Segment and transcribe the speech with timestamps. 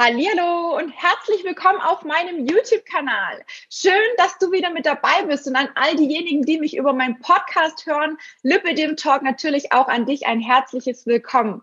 [0.00, 3.44] Hallo und herzlich willkommen auf meinem YouTube-Kanal.
[3.68, 7.18] Schön, dass du wieder mit dabei bist und an all diejenigen, die mich über meinen
[7.18, 11.62] Podcast hören, Lippe dem Talk natürlich auch an dich ein herzliches Willkommen.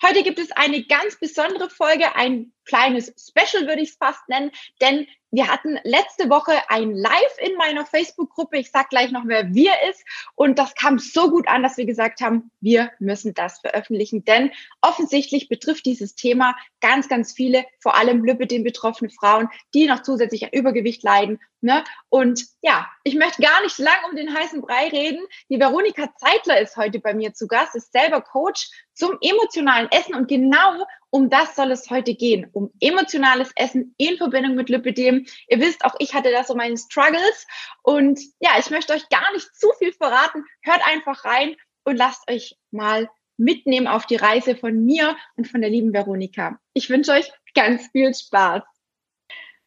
[0.00, 4.52] Heute gibt es eine ganz besondere Folge, ein kleines Special würde ich es fast nennen,
[4.80, 8.58] denn wir hatten letzte Woche ein Live in meiner Facebook-Gruppe.
[8.58, 10.04] Ich sag gleich noch, wer wir ist.
[10.34, 14.26] Und das kam so gut an, dass wir gesagt haben, wir müssen das veröffentlichen.
[14.26, 14.50] Denn
[14.82, 20.44] offensichtlich betrifft dieses Thema ganz, ganz viele, vor allem den betroffene Frauen, die noch zusätzlich
[20.44, 21.40] an Übergewicht leiden.
[21.62, 21.82] Ne?
[22.10, 25.24] Und ja, ich möchte gar nicht lang um den heißen Brei reden.
[25.48, 30.14] Die Veronika Zeitler ist heute bei mir zu Gast, ist selber Coach zum emotionalen Essen.
[30.14, 35.26] Und genau um das soll es heute gehen, um emotionales Essen in Verbindung mit Lipidem.
[35.46, 37.46] Ihr wisst, auch ich hatte da so meine Struggles
[37.82, 40.44] und ja, ich möchte euch gar nicht zu viel verraten.
[40.62, 41.54] Hört einfach rein
[41.84, 46.58] und lasst euch mal mitnehmen auf die Reise von mir und von der lieben Veronika.
[46.72, 48.62] Ich wünsche euch ganz viel Spaß.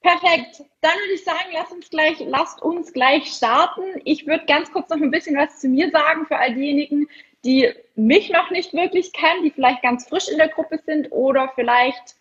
[0.05, 0.64] Perfekt.
[0.82, 3.82] Dann würde ich sagen, lasst uns gleich, lasst uns gleich starten.
[4.04, 7.07] Ich würde ganz kurz noch ein bisschen was zu mir sagen für all diejenigen,
[7.43, 11.52] die mich noch nicht wirklich kennen, die vielleicht ganz frisch in der Gruppe sind oder
[11.55, 12.18] vielleicht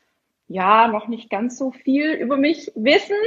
[0.48, 3.18] ja noch nicht ganz so viel über mich wissen.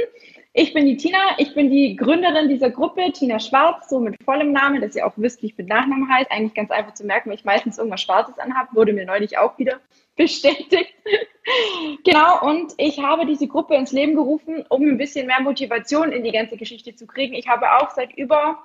[0.60, 4.50] Ich bin die Tina, ich bin die Gründerin dieser Gruppe, Tina Schwarz, so mit vollem
[4.50, 6.32] Namen, dass ihr auch wisst, wie ich mit Nachnamen heißt.
[6.32, 9.56] Eigentlich ganz einfach zu merken, weil ich meistens irgendwas Schwarzes anhabe, wurde mir neulich auch
[9.56, 9.78] wieder
[10.16, 10.92] bestätigt.
[12.04, 16.24] genau, und ich habe diese Gruppe ins Leben gerufen, um ein bisschen mehr Motivation in
[16.24, 17.34] die ganze Geschichte zu kriegen.
[17.34, 18.58] Ich habe auch seit über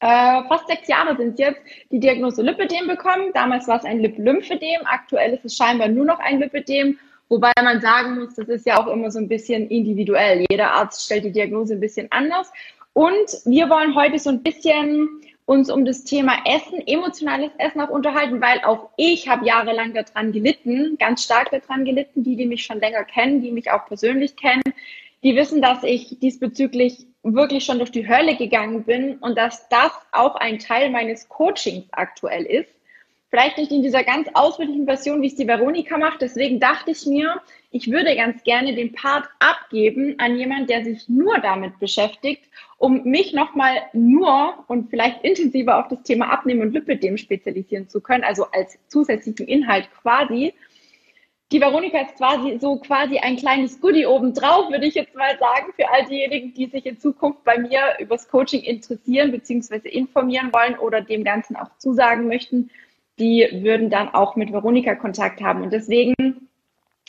[0.00, 3.34] äh, fast sechs Jahre sind jetzt, die Diagnose Lipödem bekommen.
[3.34, 6.98] Damals war es ein Lip-Lymphedem, aktuell ist es scheinbar nur noch ein Lipödem,
[7.28, 10.44] wobei man sagen muss, das ist ja auch immer so ein bisschen individuell.
[10.50, 12.52] Jeder Arzt stellt die Diagnose ein bisschen anders.
[12.92, 15.08] Und wir wollen heute so ein bisschen
[15.44, 20.32] uns um das Thema Essen, emotionales Essen auch unterhalten, weil auch ich habe jahrelang daran
[20.32, 22.24] gelitten, ganz stark daran gelitten.
[22.24, 24.62] Die, die mich schon länger kennen, die mich auch persönlich kennen,
[25.22, 29.92] die wissen, dass ich diesbezüglich wirklich schon durch die Hölle gegangen bin und dass das
[30.12, 32.75] auch ein Teil meines Coachings aktuell ist.
[33.28, 36.22] Vielleicht nicht in dieser ganz ausführlichen Version, wie es die Veronika macht.
[36.22, 41.08] Deswegen dachte ich mir, ich würde ganz gerne den Part abgeben an jemand, der sich
[41.08, 42.44] nur damit beschäftigt,
[42.78, 48.00] um mich nochmal nur und vielleicht intensiver auf das Thema Abnehmen und Lipidem spezialisieren zu
[48.00, 50.54] können, also als zusätzlichen Inhalt quasi
[51.52, 55.72] die Veronika ist quasi so quasi ein kleines Goodie obendrauf, würde ich jetzt mal sagen,
[55.76, 59.88] für all diejenigen, die sich in Zukunft bei mir übers Coaching interessieren bzw.
[59.88, 62.70] informieren wollen oder dem Ganzen auch zusagen möchten,
[63.18, 65.62] die würden dann auch mit Veronika Kontakt haben.
[65.62, 66.48] Und deswegen,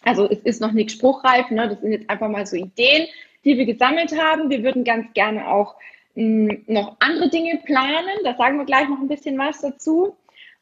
[0.04, 1.68] also es ist noch nicht spruchreif, ne?
[1.70, 3.08] das sind jetzt einfach mal so Ideen,
[3.44, 4.50] die wir gesammelt haben.
[4.50, 5.76] Wir würden ganz gerne auch
[6.16, 8.18] mh, hm, noch andere Dinge planen.
[8.24, 10.16] Da sagen wir gleich noch ein bisschen was dazu.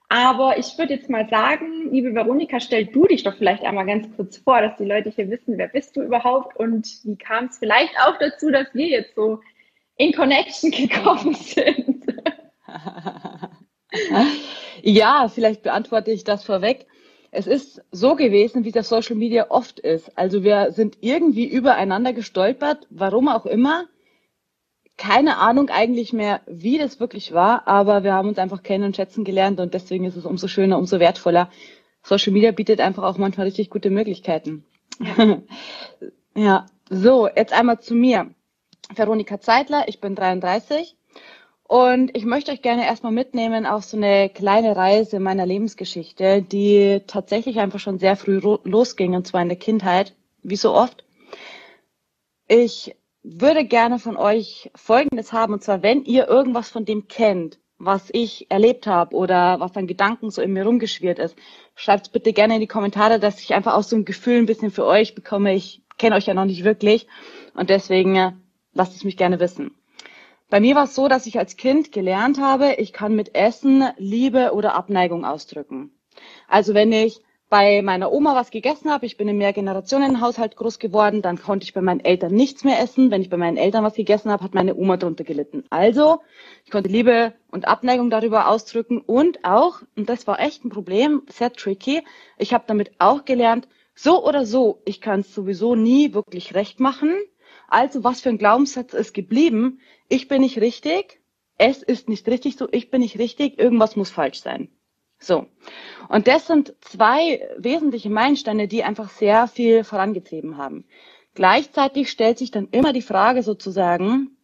[0.07, 4.07] Aber ich würde jetzt mal sagen, liebe Veronika, stell du dich doch vielleicht einmal ganz
[4.15, 7.57] kurz vor, dass die Leute hier wissen, wer bist du überhaupt und wie kam es
[7.57, 9.41] vielleicht auch dazu, dass wir jetzt so
[9.97, 12.05] in Connection gekommen sind.
[14.81, 16.87] ja, vielleicht beantworte ich das vorweg.
[17.31, 20.17] Es ist so gewesen, wie das Social Media oft ist.
[20.17, 23.85] Also wir sind irgendwie übereinander gestolpert, warum auch immer
[24.97, 28.95] keine Ahnung eigentlich mehr, wie das wirklich war, aber wir haben uns einfach kennen und
[28.95, 31.49] schätzen gelernt und deswegen ist es umso schöner, umso wertvoller.
[32.01, 34.63] Social Media bietet einfach auch manchmal richtig gute Möglichkeiten.
[34.99, 35.41] Ja,
[36.35, 36.65] ja.
[36.89, 38.31] so, jetzt einmal zu mir.
[38.93, 40.95] Veronika Zeitler, ich bin 33
[41.67, 47.01] und ich möchte euch gerne erstmal mitnehmen auf so eine kleine Reise meiner Lebensgeschichte, die
[47.07, 51.03] tatsächlich einfach schon sehr früh losging und zwar in der Kindheit, wie so oft.
[52.47, 57.57] Ich würde gerne von euch Folgendes haben, und zwar, wenn ihr irgendwas von dem kennt,
[57.79, 61.35] was ich erlebt habe oder was an Gedanken so in mir rumgeschwirrt ist,
[61.73, 64.69] schreibt bitte gerne in die Kommentare, dass ich einfach auch so ein Gefühl ein bisschen
[64.69, 65.55] für euch bekomme.
[65.55, 67.07] Ich kenne euch ja noch nicht wirklich
[67.55, 68.31] und deswegen äh,
[68.73, 69.71] lasst es mich gerne wissen.
[70.49, 73.83] Bei mir war es so, dass ich als Kind gelernt habe, ich kann mit Essen
[73.97, 75.91] Liebe oder Abneigung ausdrücken.
[76.47, 81.21] Also wenn ich bei meiner Oma was gegessen habe, ich bin im Mehrgenerationenhaushalt groß geworden,
[81.21, 83.11] dann konnte ich bei meinen Eltern nichts mehr essen.
[83.11, 85.63] Wenn ich bei meinen Eltern was gegessen habe, hat meine Oma darunter gelitten.
[85.69, 86.21] Also,
[86.63, 91.23] ich konnte Liebe und Abneigung darüber ausdrücken und auch, und das war echt ein Problem,
[91.29, 92.03] sehr tricky,
[92.37, 96.79] ich habe damit auch gelernt, so oder so, ich kann es sowieso nie wirklich recht
[96.79, 97.15] machen.
[97.67, 99.79] Also, was für ein Glaubenssatz ist geblieben?
[100.07, 101.21] Ich bin nicht richtig,
[101.57, 104.69] es ist nicht richtig so, ich bin nicht richtig, irgendwas muss falsch sein.
[105.19, 105.47] So.
[106.09, 110.85] Und das sind zwei wesentliche Meilensteine, die einfach sehr viel vorangetrieben haben.
[111.33, 114.37] Gleichzeitig stellt sich dann immer die Frage sozusagen,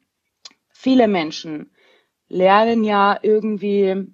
[0.69, 1.71] viele Menschen
[2.27, 4.07] lernen ja irgendwie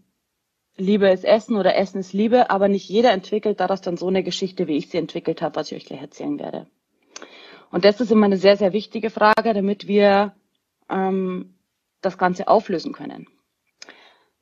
[0.80, 4.24] Liebe ist Essen oder Essen ist Liebe, aber nicht jeder entwickelt daraus dann so eine
[4.24, 6.68] Geschichte, wie ich sie entwickelt habe, was ich euch gleich erzählen werde.
[7.72, 10.34] Und das ist immer eine sehr, sehr wichtige Frage, damit wir
[10.90, 11.56] ähm,
[12.02, 13.28] das Ganze auflösen können.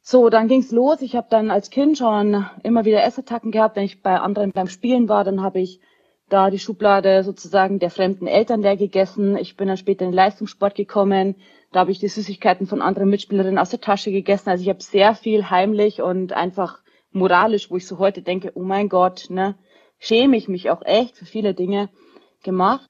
[0.02, 1.02] So, dann ging's los.
[1.02, 3.76] Ich habe dann als Kind schon immer wieder Essattacken gehabt.
[3.76, 5.80] Wenn ich bei anderen beim Spielen war, dann habe ich
[6.30, 9.38] da die Schublade sozusagen der fremden Eltern leer gegessen.
[9.38, 11.36] Ich bin dann später in den Leistungssport gekommen.
[11.72, 14.50] Da habe ich die Süßigkeiten von anderen Mitspielerinnen aus der Tasche gegessen.
[14.50, 16.82] Also ich habe sehr viel heimlich und einfach
[17.12, 19.56] moralisch, wo ich so heute denke, oh mein Gott, ne,
[19.98, 21.90] schäme ich mich auch echt für viele Dinge
[22.44, 22.90] gemacht.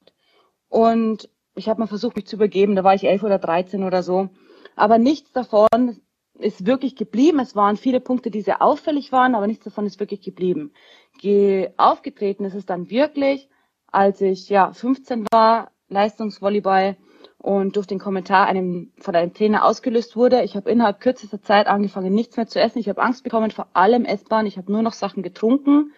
[0.69, 2.75] Und ich habe mal versucht, mich zu übergeben.
[2.75, 4.29] Da war ich elf oder dreizehn oder so.
[4.75, 6.01] Aber nichts davon
[6.37, 7.39] ist wirklich geblieben.
[7.39, 10.73] Es waren viele Punkte, die sehr auffällig waren, aber nichts davon ist wirklich geblieben.
[11.19, 13.47] Ge aufgetreten ist es dann wirklich,
[13.91, 16.97] als ich ja 15 war, Leistungsvolleyball
[17.37, 20.43] und durch den Kommentar einem, von einem Trainer ausgelöst wurde.
[20.43, 22.79] Ich habe innerhalb kürzester Zeit angefangen, nichts mehr zu essen.
[22.79, 24.45] Ich habe Angst bekommen vor allem Essbahn.
[24.45, 25.93] Ich habe nur noch Sachen getrunken.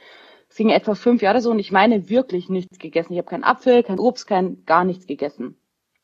[0.49, 3.13] Es ging etwa fünf Jahre so und ich meine wirklich nichts gegessen.
[3.13, 5.57] Ich habe keinen Apfel, kein Obst, kein gar nichts gegessen.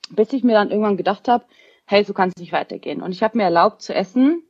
[0.09, 1.45] Bis ich mir dann irgendwann gedacht habe,
[1.85, 3.01] hey, so kann es nicht weitergehen.
[3.01, 4.43] Und ich habe mir erlaubt zu essen.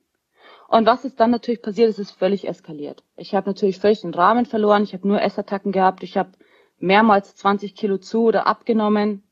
[0.67, 3.03] Und was ist dann natürlich passiert, es ist völlig eskaliert.
[3.15, 4.83] Ich habe natürlich völlig den Rahmen verloren.
[4.83, 6.03] Ich habe nur Essattacken gehabt.
[6.03, 6.31] Ich habe
[6.79, 9.23] mehrmals 20 Kilo zu oder abgenommen.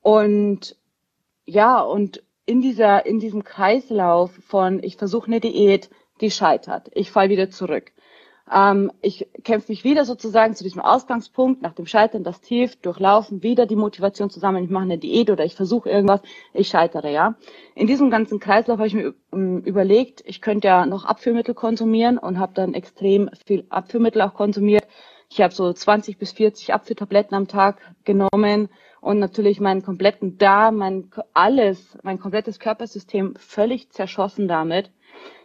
[0.00, 0.76] Und
[1.46, 5.90] ja, und in dieser, in diesem Kreislauf von ich versuche eine Diät,
[6.20, 6.90] die scheitert.
[6.94, 7.92] Ich fall wieder zurück.
[8.50, 13.42] Ähm, ich kämpfe mich wieder sozusagen zu diesem Ausgangspunkt, nach dem Scheitern, das Tief, durchlaufen,
[13.42, 16.20] wieder die Motivation zusammen, ich mache eine Diät oder ich versuche irgendwas,
[16.52, 17.36] ich scheitere, ja.
[17.74, 22.18] In diesem ganzen Kreislauf habe ich mir ähm, überlegt, ich könnte ja noch Abführmittel konsumieren
[22.18, 24.86] und habe dann extrem viel Abführmittel auch konsumiert.
[25.30, 28.68] Ich habe so 20 bis 40 Abführtabletten am Tag genommen
[29.00, 34.90] und natürlich meinen kompletten Darm, mein alles, mein komplettes Körpersystem völlig zerschossen damit,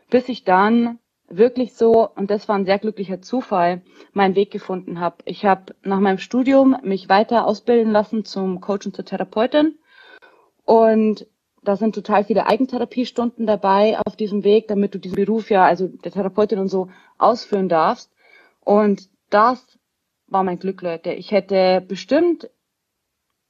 [0.09, 0.99] bis ich dann
[1.29, 3.81] wirklich so, und das war ein sehr glücklicher Zufall,
[4.13, 5.17] meinen Weg gefunden habe.
[5.25, 9.77] Ich habe nach meinem Studium mich weiter ausbilden lassen zum Coach und zur Therapeutin.
[10.65, 11.27] Und
[11.63, 15.87] da sind total viele Eigentherapiestunden dabei auf diesem Weg, damit du diesen Beruf ja, also
[15.87, 18.11] der Therapeutin und so, ausführen darfst.
[18.61, 19.79] Und das
[20.27, 21.11] war mein Glück, Leute.
[21.11, 22.49] Ich hätte bestimmt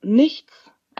[0.01, 0.53] nichts,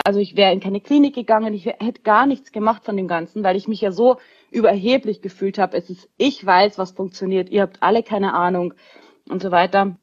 [0.06, 3.44] also ich wäre in keine Klinik gegangen, ich hätte gar nichts gemacht von dem Ganzen,
[3.44, 4.18] weil ich mich ja so
[4.52, 5.78] überheblich gefühlt habe.
[5.78, 8.74] Es ist, ich weiß, was funktioniert, ihr habt alle keine Ahnung
[9.30, 9.98] und so weiter.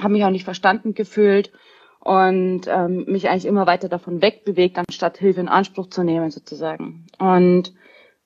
[0.00, 1.52] Habe mich auch nicht verstanden gefühlt
[2.00, 7.06] und ähm, mich eigentlich immer weiter davon wegbewegt, anstatt Hilfe in Anspruch zu nehmen sozusagen.
[7.18, 7.72] Und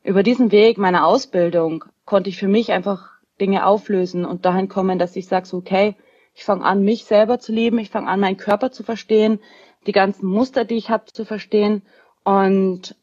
[0.02, 4.99] über diesen Weg meiner Ausbildung konnte ich für mich einfach Dinge auflösen und dahin kommen,
[4.99, 5.96] dass ich sage, so, okay,
[6.34, 9.40] ich fange an, mich selber zu lieben, ich fange an, meinen Körper zu verstehen,
[9.87, 11.82] die ganzen Muster, die ich habe, zu verstehen
[12.25, 12.96] und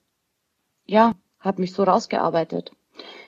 [0.86, 2.72] ja, habe mich so rausgearbeitet.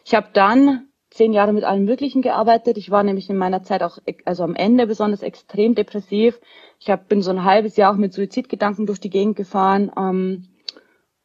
[0.03, 2.77] Ich habe dann zehn Jahre mit allem Möglichen gearbeitet.
[2.77, 6.39] Ich war nämlich in meiner Zeit auch, also am Ende besonders extrem depressiv.
[6.79, 10.47] Ich hab, bin so ein halbes Jahr auch mit Suizidgedanken durch die Gegend gefahren ähm,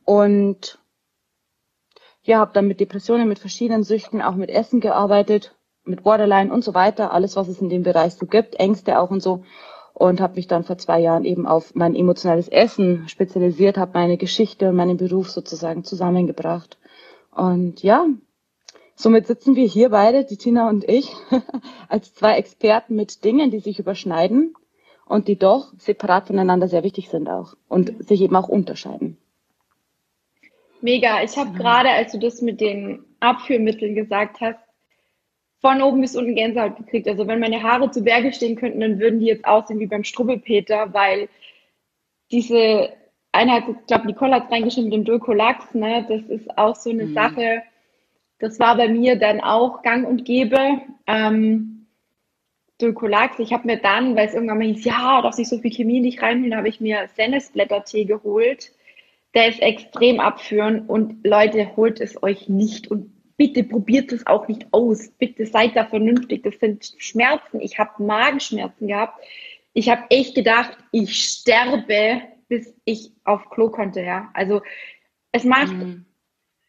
[0.05, 0.79] und
[2.23, 6.63] ja, habe dann mit Depressionen, mit verschiedenen Süchten, auch mit Essen gearbeitet, mit Borderline und
[6.63, 9.43] so weiter, alles, was es in dem Bereich so gibt, Ängste auch und so
[10.01, 14.17] und habe mich dann vor zwei Jahren eben auf mein emotionales Essen spezialisiert, habe meine
[14.17, 16.79] Geschichte und meinen Beruf sozusagen zusammengebracht.
[17.31, 18.07] Und ja,
[18.95, 21.13] somit sitzen wir hier beide, die Tina und ich,
[21.89, 24.55] als zwei Experten mit Dingen, die sich überschneiden
[25.07, 29.17] und die doch separat voneinander sehr wichtig sind auch und sich eben auch unterscheiden.
[30.81, 31.23] Mega.
[31.23, 34.59] Ich habe gerade, als du das mit den Abführmitteln gesagt hast,
[35.61, 37.07] von oben bis unten Gänsehaut gekriegt.
[37.07, 40.05] Also wenn meine Haare zu Berge stehen könnten, dann würden die jetzt aussehen wie beim
[40.05, 41.29] Strubbelpeter, weil
[42.31, 42.91] diese
[43.33, 46.05] einer hat, ich glaube, Nicole hat reingeschrieben mit dem Dulcolax, ne?
[46.09, 47.15] Das ist auch so eine mhm.
[47.15, 47.63] Sache.
[48.39, 50.59] Das war bei mir dann auch gang und gäbe.
[51.07, 51.87] Ähm,
[52.79, 55.71] Dulcolax, ich habe mir dann, weil es irgendwann mal hieß, ja, darf sich so viel
[55.71, 58.73] Chemie nicht reinholen, habe ich mir Sennesblättertee geholt.
[59.35, 64.49] Der ist extrem abführend und Leute, holt es euch nicht und bitte probiert es auch
[64.49, 65.09] nicht aus.
[65.19, 66.43] Bitte seid da vernünftig.
[66.43, 67.61] Das sind Schmerzen.
[67.61, 69.23] Ich habe Magenschmerzen gehabt.
[69.73, 74.03] Ich habe echt gedacht, ich sterbe, bis ich auf Klo konnte.
[74.03, 74.61] Ja, also
[75.33, 76.05] es macht mhm.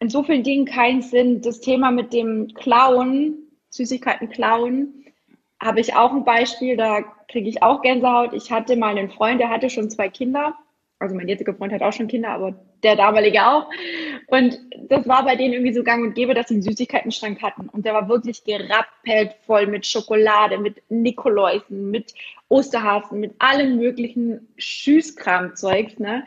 [0.00, 1.42] in so vielen Dingen keinen Sinn.
[1.42, 5.04] Das Thema mit dem Klauen, Süßigkeiten klauen,
[5.60, 6.78] habe ich auch ein Beispiel.
[6.78, 8.32] Da kriege ich auch Gänsehaut.
[8.32, 10.56] Ich hatte mal einen Freund, der hatte schon zwei Kinder
[11.02, 13.68] also mein jetziger Freund hat auch schon Kinder, aber der damalige auch.
[14.26, 14.58] Und
[14.88, 17.68] das war bei denen irgendwie so gang und gäbe, dass sie einen Süßigkeitenschrank hatten.
[17.68, 22.14] Und der war wirklich gerappelt voll mit Schokolade, mit Nikoläusen, mit
[22.48, 26.24] Osterhasen, mit allem möglichen Schüßkramzeugs, ne?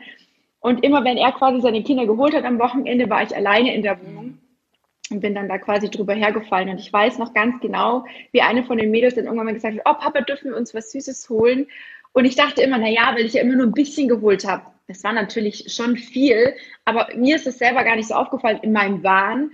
[0.60, 3.82] Und immer wenn er quasi seine Kinder geholt hat am Wochenende, war ich alleine in
[3.82, 4.38] der Wohnung.
[5.10, 6.68] und bin dann da quasi drüber hergefallen.
[6.68, 9.76] Und ich weiß noch ganz genau, wie eine von den Mädels dann irgendwann mal gesagt
[9.78, 11.66] hat, oh Papa, dürfen wir uns was Süßes holen?
[12.12, 14.62] Und ich dachte immer, na ja, weil ich ja immer nur ein bisschen geholt habe.
[14.88, 18.72] Das war natürlich schon viel, aber mir ist es selber gar nicht so aufgefallen in
[18.72, 19.50] meinem Wahn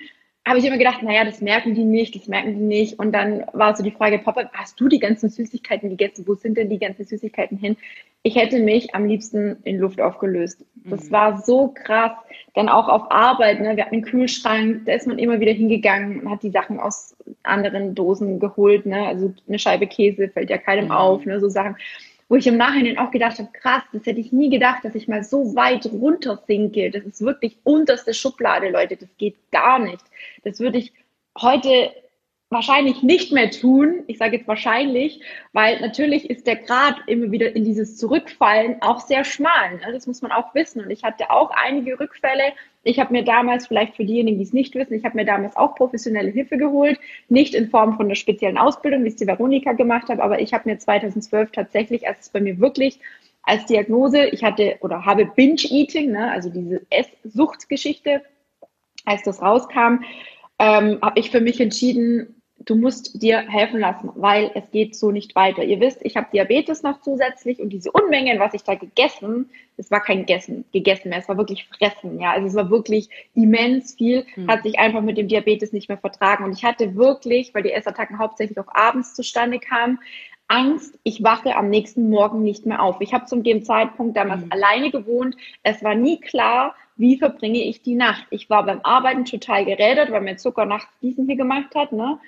[0.47, 2.99] habe ich immer gedacht, naja, das merken die nicht, das merken die nicht.
[2.99, 6.27] Und dann war so die Frage, Papa, hast du die ganzen Süßigkeiten gegessen?
[6.27, 7.77] Wo sind denn die ganzen Süßigkeiten hin?
[8.25, 10.65] Ich hätte mich am liebsten in Luft aufgelöst.
[10.85, 11.13] Das mhm.
[11.13, 12.13] war so krass.
[12.55, 13.77] Dann auch auf Arbeit, ne?
[13.77, 17.17] wir hatten einen Kühlschrank, da ist man immer wieder hingegangen und hat die Sachen aus
[17.45, 18.85] anderen Dosen geholt.
[18.85, 19.07] Ne?
[19.07, 20.93] Also eine Scheibe Käse fällt ja keinem mhm.
[20.93, 21.39] auf, ne?
[21.39, 21.77] so Sachen
[22.33, 25.07] wo ich im Nachhinein auch gedacht habe, krass, das hätte ich nie gedacht, dass ich
[25.07, 26.91] mal so weit runter sinke.
[26.91, 28.97] Das ist wirklich unterste Schublade, Leute.
[28.97, 30.03] Das geht gar nicht.
[30.43, 30.95] Das würde ich
[31.39, 31.93] heute
[32.49, 34.05] wahrscheinlich nicht mehr tun.
[34.07, 35.21] Ich sage jetzt wahrscheinlich,
[35.53, 39.75] weil natürlich ist der Grad immer wieder in dieses Zurückfallen auch sehr schmal.
[39.85, 39.93] Ne?
[39.93, 40.83] Das muss man auch wissen.
[40.83, 42.55] Und ich hatte auch einige Rückfälle.
[42.85, 45.57] Ich habe mir damals, vielleicht für diejenigen, die es nicht wissen, ich habe mir damals
[45.57, 46.99] auch professionelle Hilfe geholt.
[47.29, 50.53] Nicht in Form von einer speziellen Ausbildung, wie es die Veronika gemacht hat, aber ich
[50.53, 52.99] habe mir 2012 tatsächlich, als es bei mir wirklich
[53.45, 56.31] als Diagnose, ich hatte oder habe Binge-Eating, ne?
[56.31, 58.23] also diese Esssuchtgeschichte,
[59.05, 60.05] als das rauskam,
[60.59, 65.11] ähm, habe ich für mich entschieden, du musst dir helfen lassen, weil es geht so
[65.11, 65.65] nicht weiter.
[65.65, 69.91] Ihr wisst, ich habe Diabetes noch zusätzlich und diese Unmengen, was ich da gegessen, es
[69.91, 73.95] war kein Gegessen, gegessen mehr, es war wirklich Fressen, ja, also es war wirklich immens
[73.95, 74.49] viel, hm.
[74.49, 77.73] hat sich einfach mit dem Diabetes nicht mehr vertragen und ich hatte wirklich, weil die
[77.73, 79.99] Essattacken hauptsächlich auch abends zustande kamen,
[80.49, 83.01] Angst, ich wache am nächsten Morgen nicht mehr auf.
[83.01, 84.53] Ich habe zu dem Zeitpunkt damals mhm.
[84.53, 85.35] alleine gewohnt.
[85.63, 88.27] Es war nie klar, wie verbringe ich die Nacht.
[88.29, 91.93] Ich war beim Arbeiten total gerädert, weil mir Zucker nachts diesen hier gemacht hat.
[91.93, 92.19] Ne?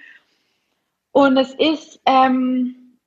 [1.14, 2.98] Und es ist, ähm,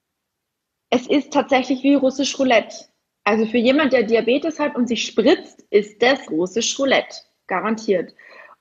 [0.89, 2.85] es ist tatsächlich wie russisch Roulette.
[3.25, 7.17] Also für jemand, der Diabetes hat und sich spritzt, ist das russisch Roulette.
[7.47, 8.13] Garantiert.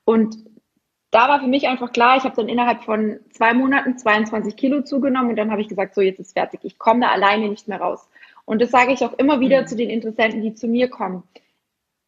[0.03, 0.37] Und
[1.11, 4.81] da war für mich einfach klar, ich habe dann innerhalb von zwei Monaten 22 Kilo
[4.81, 6.59] zugenommen und dann habe ich gesagt, so jetzt ist fertig.
[6.63, 8.09] Ich komme da alleine nicht mehr raus.
[8.43, 9.67] Und das sage ich auch immer wieder mhm.
[9.67, 11.23] zu den Interessenten, die zu mir kommen.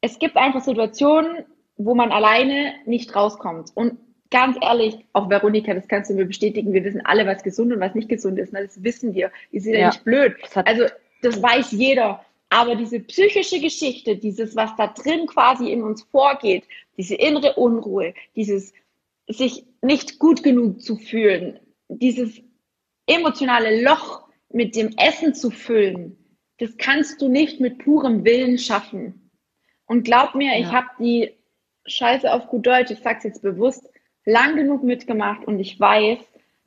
[0.01, 1.46] Es gibt einfach Situationen,
[1.77, 3.72] wo man alleine nicht rauskommt.
[3.75, 3.98] Und
[4.31, 7.79] ganz ehrlich, auch Veronika, das kannst du mir bestätigen, wir wissen alle, was gesund und
[7.79, 8.53] was nicht gesund ist.
[8.53, 8.63] Ne?
[8.63, 9.31] Das wissen wir.
[9.51, 10.36] Ihr seid ja, ja nicht blöd.
[10.53, 10.86] Also
[11.21, 12.24] das weiß jeder.
[12.50, 16.63] Aber diese psychische Geschichte, dieses, was da drin quasi in uns vorgeht,
[16.98, 18.74] diese innere Unruhe, dieses
[19.27, 22.41] sich nicht gut genug zu fühlen, dieses
[23.05, 26.17] emotionale Loch mit dem Essen zu füllen,
[26.57, 29.31] das kannst du nicht mit purem Willen schaffen.
[29.86, 30.59] Und glaub mir, ja.
[30.59, 31.31] ich habe die
[31.86, 33.88] Scheiße auf gut Deutsch, ich sag's jetzt bewusst,
[34.29, 36.19] lang genug mitgemacht und ich weiß,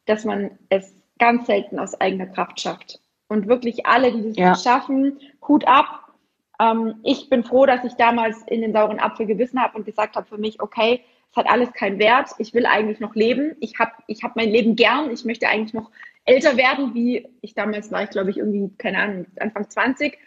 [0.07, 3.00] dass man es ganz selten aus eigener Kraft schafft.
[3.28, 4.54] Und wirklich alle, die das ja.
[4.54, 6.12] schaffen, Hut ab.
[6.61, 10.16] Ähm, ich bin froh, dass ich damals in den sauren Apfel gewissen habe und gesagt
[10.16, 11.00] habe für mich, okay,
[11.31, 12.31] es hat alles keinen Wert.
[12.38, 13.57] Ich will eigentlich noch leben.
[13.61, 15.11] Ich habe ich hab mein Leben gern.
[15.11, 15.90] Ich möchte eigentlich noch
[16.25, 18.02] älter werden, wie ich damals war.
[18.02, 20.19] Ich glaube, ich irgendwie, keine Ahnung, Anfang 20.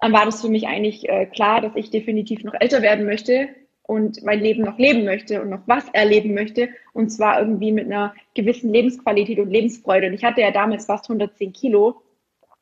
[0.00, 3.48] Dann war das für mich eigentlich äh, klar, dass ich definitiv noch älter werden möchte
[3.86, 7.86] und mein Leben noch leben möchte und noch was erleben möchte und zwar irgendwie mit
[7.86, 10.06] einer gewissen Lebensqualität und Lebensfreude.
[10.06, 12.00] Und ich hatte ja damals fast 110 Kilo,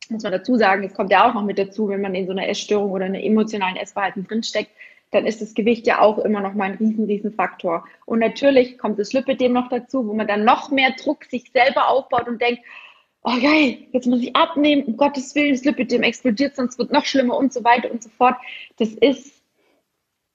[0.08, 2.32] muss man dazu sagen, es kommt ja auch noch mit dazu, wenn man in so
[2.32, 4.70] einer Essstörung oder einer emotionalen Essverhalten drinsteckt,
[5.12, 7.84] dann ist das Gewicht ja auch immer noch mal ein riesen, riesen Faktor.
[8.06, 11.88] Und natürlich kommt das Lipidem noch dazu, wo man dann noch mehr Druck sich selber
[11.88, 12.62] aufbaut und denkt,
[13.22, 17.04] oh geil, jetzt muss ich abnehmen, um Gottes Willen, das Lipidem explodiert, sonst wird noch
[17.04, 18.36] schlimmer und so weiter und so fort.
[18.78, 19.41] Das ist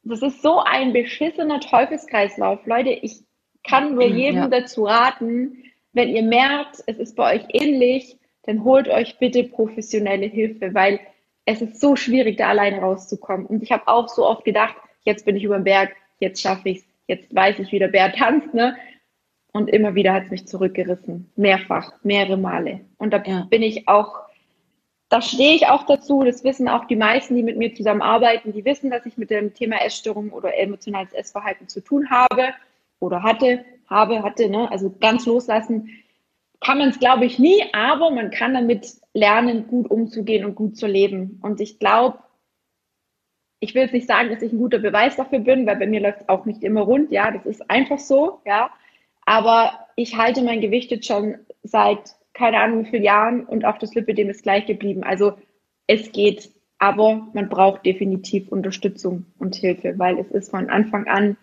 [0.09, 2.65] das ist so ein beschissener Teufelskreislauf.
[2.65, 3.23] Leute, ich
[3.63, 4.47] kann nur mhm, jedem ja.
[4.47, 10.27] dazu raten, wenn ihr merkt, es ist bei euch ähnlich, dann holt euch bitte professionelle
[10.27, 10.99] Hilfe, weil
[11.45, 13.45] es ist so schwierig, da alleine rauszukommen.
[13.45, 16.69] Und ich habe auch so oft gedacht, jetzt bin ich über den Berg, jetzt schaffe
[16.69, 18.75] ich es, jetzt weiß ich, wie der Bär tanzt, ne?
[19.53, 21.31] Und immer wieder hat es mich zurückgerissen.
[21.35, 22.81] Mehrfach, mehrere Male.
[22.97, 23.47] Und da ja.
[23.49, 24.26] bin ich auch
[25.09, 26.23] da stehe ich auch dazu.
[26.23, 28.53] Das wissen auch die meisten, die mit mir zusammenarbeiten.
[28.53, 32.49] Die wissen, dass ich mit dem Thema Essstörung oder emotionales Essverhalten zu tun habe
[32.99, 34.49] oder hatte, habe, hatte.
[34.49, 34.69] Ne?
[34.71, 35.89] Also ganz loslassen
[36.59, 40.75] kann man es, glaube ich, nie, aber man kann damit lernen, gut umzugehen und gut
[40.75, 41.39] zu leben.
[41.43, 42.19] Und ich glaube,
[43.59, 46.01] ich will jetzt nicht sagen, dass ich ein guter Beweis dafür bin, weil bei mir
[46.01, 47.11] läuft es auch nicht immer rund.
[47.11, 48.41] Ja, das ist einfach so.
[48.45, 48.71] Ja,
[49.25, 53.79] aber ich halte mein Gewicht jetzt schon seit keine Ahnung wie vielen Jahren und auch
[53.79, 55.03] das Lipidem ist gleich geblieben.
[55.03, 55.33] Also
[55.87, 61.37] es geht, aber man braucht definitiv Unterstützung und Hilfe, weil es ist von Anfang an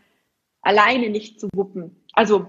[0.63, 2.05] alleine nicht zu wuppen.
[2.13, 2.47] Also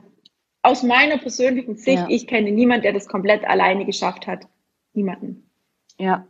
[0.61, 2.07] aus meiner persönlichen Sicht, ja.
[2.09, 4.47] ich kenne niemanden, der das komplett alleine geschafft hat.
[4.93, 5.49] Niemanden.
[5.97, 6.27] Ja.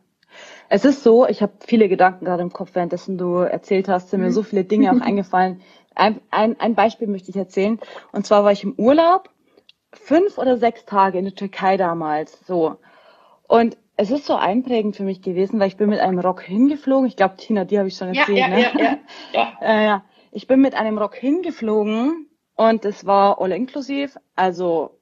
[0.70, 4.22] Es ist so, ich habe viele Gedanken gerade im Kopf, währenddessen du erzählt hast, sind
[4.22, 5.62] mir so viele Dinge auch eingefallen.
[5.94, 7.80] Ein, ein, ein Beispiel möchte ich erzählen.
[8.12, 9.30] Und zwar war ich im Urlaub,
[9.98, 12.78] fünf oder sechs Tage in der Türkei damals, so.
[13.48, 17.08] Und es ist so einprägend für mich gewesen, weil ich bin mit einem Rock hingeflogen.
[17.08, 18.38] Ich glaube, Tina, die habe ich schon erzählt.
[18.38, 18.62] Ja, ja, ne?
[18.62, 18.98] ja, ja,
[19.34, 19.54] ja.
[19.62, 20.06] äh, ja.
[20.32, 24.18] Ich bin mit einem Rock hingeflogen und es war all inklusiv.
[24.36, 25.00] Also,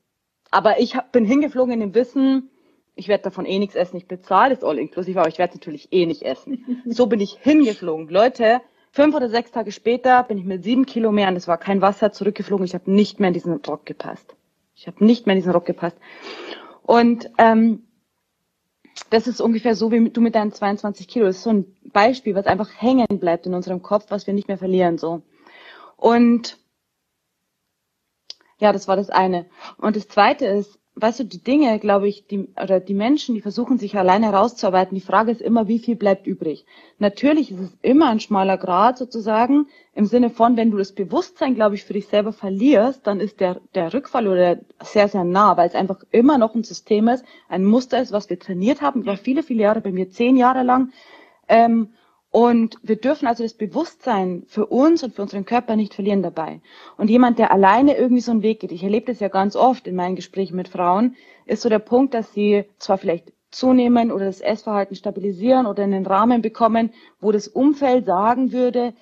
[0.52, 2.52] aber ich hab, bin hingeflogen in dem Wissen,
[2.96, 3.98] ich werde davon eh nichts essen.
[3.98, 6.84] Ich bezahle es all inklusiv, aber ich werde natürlich eh nicht essen.
[6.86, 8.10] So bin ich hingeflogen.
[8.10, 11.58] Leute, fünf oder sechs Tage später bin ich mit sieben Kilo mehr und es war
[11.58, 12.66] kein Wasser zurückgeflogen.
[12.66, 14.36] Ich habe nicht mehr in diesen Rock gepasst.
[14.76, 15.98] Ich habe nicht mehr in diesen Rock gepasst.
[16.82, 17.88] Und ähm,
[19.10, 21.26] das ist ungefähr so wie du mit deinen 22 Kilo.
[21.26, 24.48] Das ist so ein Beispiel, was einfach hängen bleibt in unserem Kopf, was wir nicht
[24.48, 25.22] mehr verlieren, so.
[25.98, 26.58] Und
[28.60, 29.46] ja, das war das eine.
[29.78, 33.42] Und das zweite ist, weißt du, die Dinge, glaube ich, die, oder die Menschen, die
[33.42, 36.66] versuchen sich alleine herauszuarbeiten, die Frage ist immer, wie viel bleibt übrig?
[37.00, 41.56] Natürlich ist es immer ein schmaler Grad sozusagen, im Sinne von, wenn du das Bewusstsein,
[41.56, 45.58] glaube ich, für dich selber verlierst, dann ist der, der Rückfall oder sehr, sehr nah,
[45.58, 49.02] weil es einfach immer noch ein System ist, ein Muster ist, was wir trainiert haben,
[49.02, 50.92] über viele, viele Jahre, bei mir zehn Jahre lang,
[51.48, 51.90] ähm,
[52.34, 56.62] und wir dürfen also das Bewusstsein für uns und für unseren Körper nicht verlieren dabei.
[56.98, 59.86] Und jemand, der alleine irgendwie so einen Weg geht, ich erlebe das ja ganz oft
[59.86, 64.26] in meinen Gesprächen mit Frauen, ist so der Punkt, dass sie zwar vielleicht zunehmen oder
[64.26, 68.96] das Essverhalten stabilisieren oder einen Rahmen bekommen, wo das Umfeld sagen würde,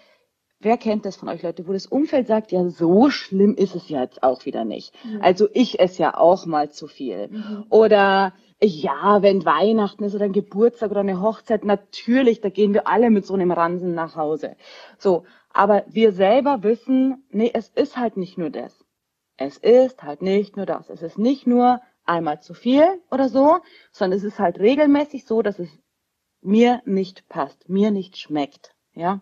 [0.62, 3.90] wer kennt das von euch Leute, wo das Umfeld sagt, ja, so schlimm ist es
[3.90, 4.94] ja jetzt auch wieder nicht.
[5.04, 5.22] Mhm.
[5.22, 7.28] Also ich esse ja auch mal zu viel.
[7.28, 7.66] Mhm.
[7.70, 12.88] Oder ja, wenn Weihnachten ist oder ein Geburtstag oder eine Hochzeit, natürlich, da gehen wir
[12.88, 14.56] alle mit so einem Ransen nach Hause.
[14.98, 18.86] So, aber wir selber wissen, nee, es ist halt nicht nur das.
[19.38, 20.90] Es ist halt nicht nur das.
[20.90, 23.58] Es ist nicht nur einmal zu viel oder so,
[23.92, 25.70] sondern es ist halt regelmäßig so, dass es
[26.42, 28.76] mir nicht passt, mir nicht schmeckt.
[28.94, 29.22] Ja.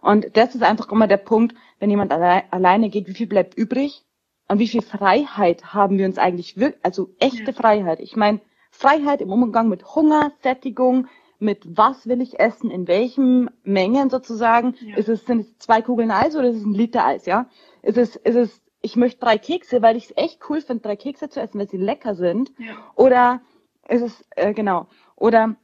[0.00, 3.54] Und das ist einfach immer der Punkt, wenn jemand alle alleine geht, wie viel bleibt
[3.54, 4.04] übrig?
[4.48, 7.52] Und wie viel Freiheit haben wir uns eigentlich wirklich, also echte ja.
[7.52, 8.00] Freiheit.
[8.00, 8.40] Ich meine,
[8.70, 11.06] Freiheit im Umgang mit Hunger, Sättigung,
[11.38, 14.74] mit was will ich essen, in welchen Mengen sozusagen.
[14.80, 14.96] Ja.
[14.96, 17.46] Ist es, sind es zwei Kugeln Eis oder ist es ein Liter Eis, ja?
[17.82, 20.96] Ist es, ist es, ich möchte drei Kekse, weil ich es echt cool finde, drei
[20.96, 22.52] Kekse zu essen, weil sie lecker sind.
[22.58, 22.74] Ja.
[22.94, 23.40] Oder
[23.88, 24.86] ist es, äh, genau.
[25.16, 25.56] Oder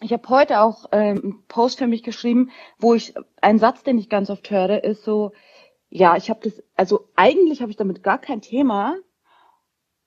[0.00, 3.98] ich habe heute auch ähm, einen Post für mich geschrieben, wo ich, ein Satz, den
[3.98, 5.32] ich ganz oft höre, ist so,
[5.90, 8.96] ja, ich habe das, also eigentlich habe ich damit gar kein Thema,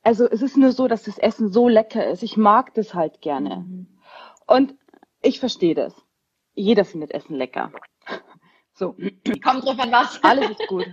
[0.04, 2.23] also es ist nur so, dass das Essen so lecker ist.
[2.23, 3.58] Ich mag das halt gerne.
[3.58, 3.88] Mhm.
[4.47, 4.75] Und
[5.21, 5.93] ich verstehe das.
[6.54, 7.71] Jeder findet Essen lecker.
[8.73, 8.95] So.
[9.43, 10.19] Kommt drauf an was.
[10.23, 10.88] Alles ist gut.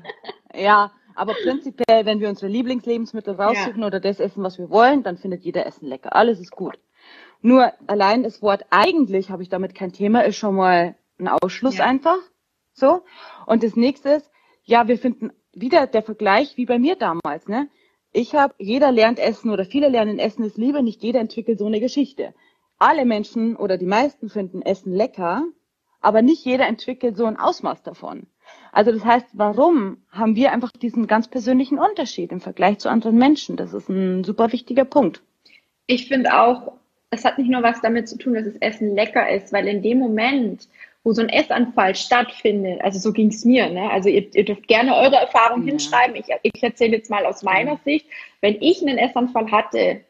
[0.52, 3.87] Ja, aber prinzipiell, wenn wir unsere Lieblingslebensmittel raussuchen ja.
[3.87, 6.14] oder das essen, was wir wollen, dann findet jeder Essen lecker.
[6.14, 6.78] Alles ist gut.
[7.40, 11.79] Nur allein das Wort eigentlich habe ich damit kein Thema, ist schon mal ein Ausschluss
[11.79, 11.85] ja.
[11.85, 12.18] einfach.
[12.72, 13.03] So.
[13.46, 14.31] Und das nächste ist,
[14.64, 17.68] ja, wir finden wieder der Vergleich wie bei mir damals, ne?
[18.12, 21.66] Ich habe, jeder lernt Essen oder viele lernen Essen ist Liebe, nicht jeder entwickelt so
[21.66, 22.35] eine Geschichte.
[22.79, 25.44] Alle Menschen oder die meisten finden Essen lecker,
[26.01, 28.27] aber nicht jeder entwickelt so ein Ausmaß davon.
[28.72, 33.16] Also das heißt, warum haben wir einfach diesen ganz persönlichen Unterschied im Vergleich zu anderen
[33.16, 33.57] Menschen?
[33.57, 35.22] Das ist ein super wichtiger Punkt.
[35.87, 36.78] Ich finde auch,
[37.11, 39.83] es hat nicht nur was damit zu tun, dass das Essen lecker ist, weil in
[39.83, 40.68] dem Moment,
[41.05, 43.90] wo so ein Essanfall stattfindet, also so ging es mir, ne?
[43.90, 45.71] also ihr, ihr, dürft gerne eure Erfahrung ja.
[45.71, 47.81] hinschreiben, ich, ich erzähle jetzt mal aus meiner ja.
[47.85, 48.07] Sicht,
[48.40, 50.03] wenn ich einen Essanfall hatte,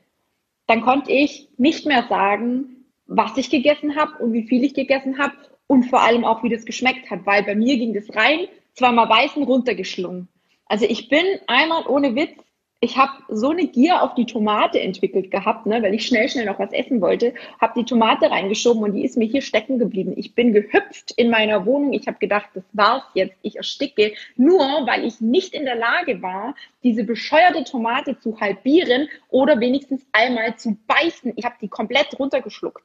[0.67, 5.19] dann konnte ich nicht mehr sagen, was ich gegessen habe und wie viel ich gegessen
[5.19, 5.35] habe
[5.67, 9.09] und vor allem auch, wie das geschmeckt hat, weil bei mir ging das rein, zweimal
[9.09, 10.29] weißen runtergeschlungen.
[10.67, 12.39] Also ich bin einmal ohne Witz
[12.81, 16.47] ich habe so eine Gier auf die Tomate entwickelt gehabt, ne, weil ich schnell, schnell
[16.47, 20.13] noch was essen wollte, habe die Tomate reingeschoben und die ist mir hier stecken geblieben.
[20.17, 21.93] Ich bin gehüpft in meiner Wohnung.
[21.93, 26.23] Ich habe gedacht, das war's jetzt, ich ersticke, nur weil ich nicht in der Lage
[26.23, 31.33] war, diese bescheuerte Tomate zu halbieren oder wenigstens einmal zu beißen.
[31.35, 32.85] Ich habe die komplett runtergeschluckt.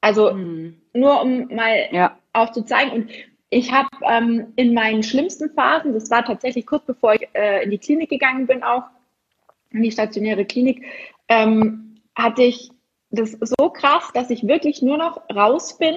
[0.00, 0.80] Also mhm.
[0.92, 2.18] nur um mal ja.
[2.32, 2.90] auch zu zeigen.
[2.90, 3.10] Und
[3.50, 7.70] ich habe ähm, in meinen schlimmsten Phasen, das war tatsächlich kurz bevor ich äh, in
[7.70, 8.84] die Klinik gegangen bin, auch
[9.70, 10.84] in die stationäre Klinik,
[11.28, 12.70] ähm, hatte ich
[13.10, 15.94] das so krass, dass ich wirklich nur noch raus bin,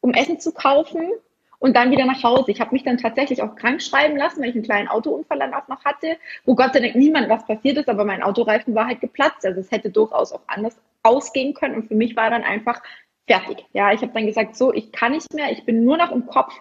[0.00, 1.10] um Essen zu kaufen
[1.58, 2.50] und dann wieder nach Hause.
[2.50, 5.54] Ich habe mich dann tatsächlich auch krank schreiben lassen, weil ich einen kleinen Autounfall dann
[5.54, 8.86] auch noch hatte, wo Gott sei Dank niemand was passiert ist, aber mein Autoreifen war
[8.86, 9.44] halt geplatzt.
[9.44, 11.74] Also es hätte durchaus auch anders ausgehen können.
[11.74, 12.80] Und für mich war dann einfach
[13.26, 13.64] fertig.
[13.72, 16.26] Ja, ich habe dann gesagt, so, ich kann nicht mehr, ich bin nur noch im
[16.26, 16.54] Kopf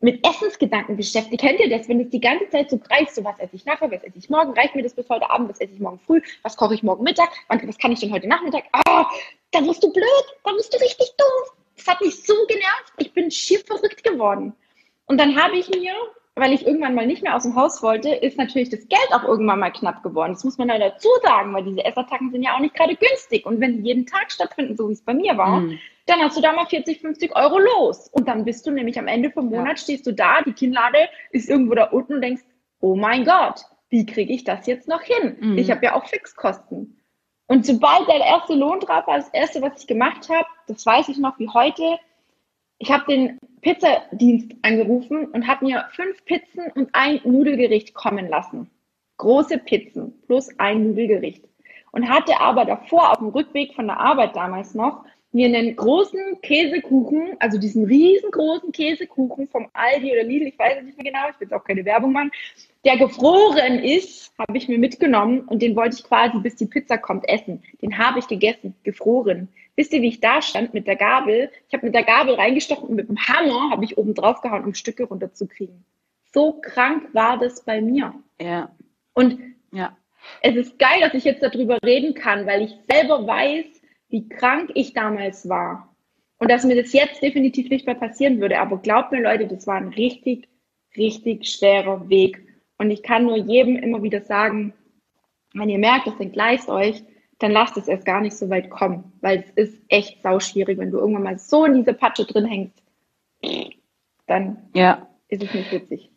[0.00, 1.42] mit Essensgedanken beschäftigt.
[1.42, 3.90] Kennt ihr das, wenn es die ganze Zeit so greift, so was esse ich nachher,
[3.90, 6.22] was esse ich morgen, reicht mir das bis heute Abend, was esse ich morgen früh,
[6.42, 8.64] was koche ich morgen Mittag, was kann ich denn heute Nachmittag?
[8.72, 9.06] Ah,
[9.52, 11.56] dann wirst du blöd, dann wirst du richtig doof.
[11.76, 12.92] Das hat mich so genervt.
[12.98, 14.54] Ich bin schier verrückt geworden.
[15.06, 15.94] Und dann habe ich mir,
[16.34, 19.24] weil ich irgendwann mal nicht mehr aus dem Haus wollte, ist natürlich das Geld auch
[19.24, 20.32] irgendwann mal knapp geworden.
[20.32, 23.44] Das muss man ja dazu sagen, weil diese Essattacken sind ja auch nicht gerade günstig.
[23.44, 25.78] Und wenn die jeden Tag stattfinden, so wie es bei mir war, mhm.
[26.10, 28.08] Dann hast du da mal 40, 50 Euro los.
[28.08, 29.76] Und dann bist du nämlich am Ende vom Monat, ja.
[29.76, 32.42] stehst du da, die Kinnlade ist irgendwo da unten und denkst,
[32.80, 35.36] oh mein Gott, wie kriege ich das jetzt noch hin?
[35.40, 35.58] Mhm.
[35.58, 37.00] Ich habe ja auch Fixkosten.
[37.46, 41.08] Und sobald der erste Lohn drauf war, das erste, was ich gemacht habe, das weiß
[41.08, 41.98] ich noch wie heute,
[42.78, 48.70] ich habe den Pizzadienst angerufen und habe mir fünf Pizzen und ein Nudelgericht kommen lassen.
[49.18, 51.44] Große Pizzen plus ein Nudelgericht.
[51.92, 56.40] Und hatte aber davor auf dem Rückweg von der Arbeit damals noch mir einen großen
[56.42, 61.28] Käsekuchen, also diesen riesengroßen Käsekuchen vom Aldi oder Lidl, ich weiß es nicht mehr genau,
[61.30, 62.32] ich will jetzt auch keine Werbung machen,
[62.84, 66.98] der gefroren ist, habe ich mir mitgenommen und den wollte ich quasi, bis die Pizza
[66.98, 67.62] kommt, essen.
[67.82, 69.48] Den habe ich gegessen, gefroren.
[69.76, 71.50] Wisst ihr, wie ich da stand mit der Gabel?
[71.68, 74.64] Ich habe mit der Gabel reingestochen und mit dem Hammer habe ich oben drauf gehauen,
[74.64, 75.84] um Stücke runterzukriegen.
[76.32, 78.14] So krank war das bei mir.
[78.40, 78.70] Ja.
[79.14, 79.38] Und
[79.72, 79.96] ja.
[80.42, 83.79] es ist geil, dass ich jetzt darüber reden kann, weil ich selber weiß,
[84.10, 85.94] wie krank ich damals war.
[86.38, 88.60] Und dass mir das jetzt definitiv nicht mehr passieren würde.
[88.60, 90.48] Aber glaubt mir, Leute, das war ein richtig,
[90.96, 92.42] richtig schwerer Weg.
[92.78, 94.72] Und ich kann nur jedem immer wieder sagen,
[95.52, 97.02] wenn ihr merkt, das entgleist euch,
[97.38, 100.90] dann lasst es erst gar nicht so weit kommen, weil es ist echt sauschwierig, wenn
[100.90, 102.82] du irgendwann mal so in diese Patsche drin hängst,
[104.26, 105.08] dann ja.
[105.28, 106.10] ist es nicht witzig.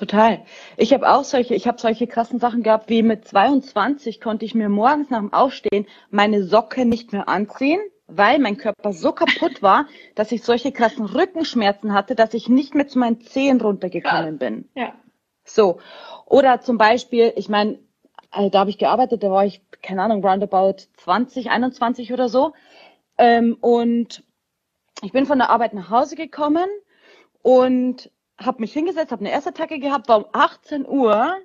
[0.00, 0.40] Total.
[0.78, 4.54] Ich habe auch solche, ich habe solche krassen Sachen gehabt, wie mit 22 konnte ich
[4.54, 9.60] mir morgens nach dem Aufstehen meine Socke nicht mehr anziehen, weil mein Körper so kaputt
[9.60, 9.84] war,
[10.14, 14.70] dass ich solche krassen Rückenschmerzen hatte, dass ich nicht mehr zu meinen Zehen runtergekommen bin.
[14.74, 14.94] Ja.
[15.44, 15.80] So.
[16.24, 17.78] Oder zum Beispiel, ich meine,
[18.30, 22.54] also da habe ich gearbeitet, da war ich, keine Ahnung, roundabout 20, 21 oder so.
[23.18, 24.24] Ähm, und
[25.02, 26.70] ich bin von der Arbeit nach Hause gekommen
[27.42, 28.10] und
[28.40, 31.36] habe mich hingesetzt, habe eine erste Attacke gehabt, war um 18 Uhr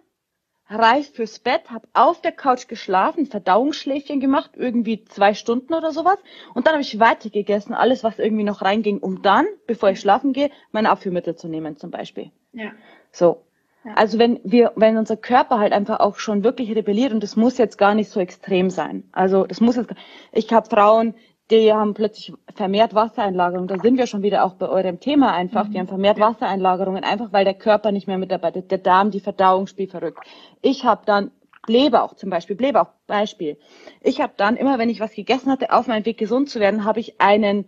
[0.68, 6.18] reif fürs Bett, habe auf der Couch geschlafen, Verdauungsschläfchen gemacht, irgendwie zwei Stunden oder sowas.
[6.54, 10.34] Und dann habe ich weitergegessen, alles, was irgendwie noch reinging, um dann, bevor ich schlafen
[10.34, 12.32] gehe, meine Abführmittel zu nehmen zum Beispiel.
[12.54, 12.72] Ja.
[13.12, 13.44] So.
[13.84, 13.94] Ja.
[13.94, 17.60] Also wenn wir, wenn unser Körper halt einfach auch schon wirklich rebelliert und das muss
[17.60, 19.08] jetzt gar nicht so extrem sein.
[19.12, 19.94] Also das muss jetzt,
[20.32, 21.14] ich habe Frauen,
[21.52, 23.68] die haben plötzlich vermehrt Wassereinlagerungen.
[23.68, 25.70] Da sind wir schon wieder auch bei eurem Thema einfach.
[25.70, 29.68] Die haben vermehrt Wassereinlagerungen, einfach weil der Körper nicht mehr mitarbeitet, der Darm, die Verdauung
[29.68, 30.26] spielt verrückt.
[30.62, 31.32] Ich habe dann
[31.68, 33.58] Blähbauch zum Beispiel, Blähbauch Beispiel.
[34.02, 36.84] Ich habe dann immer, wenn ich was gegessen hatte, auf meinem Weg gesund zu werden,
[36.84, 37.68] habe ich einen,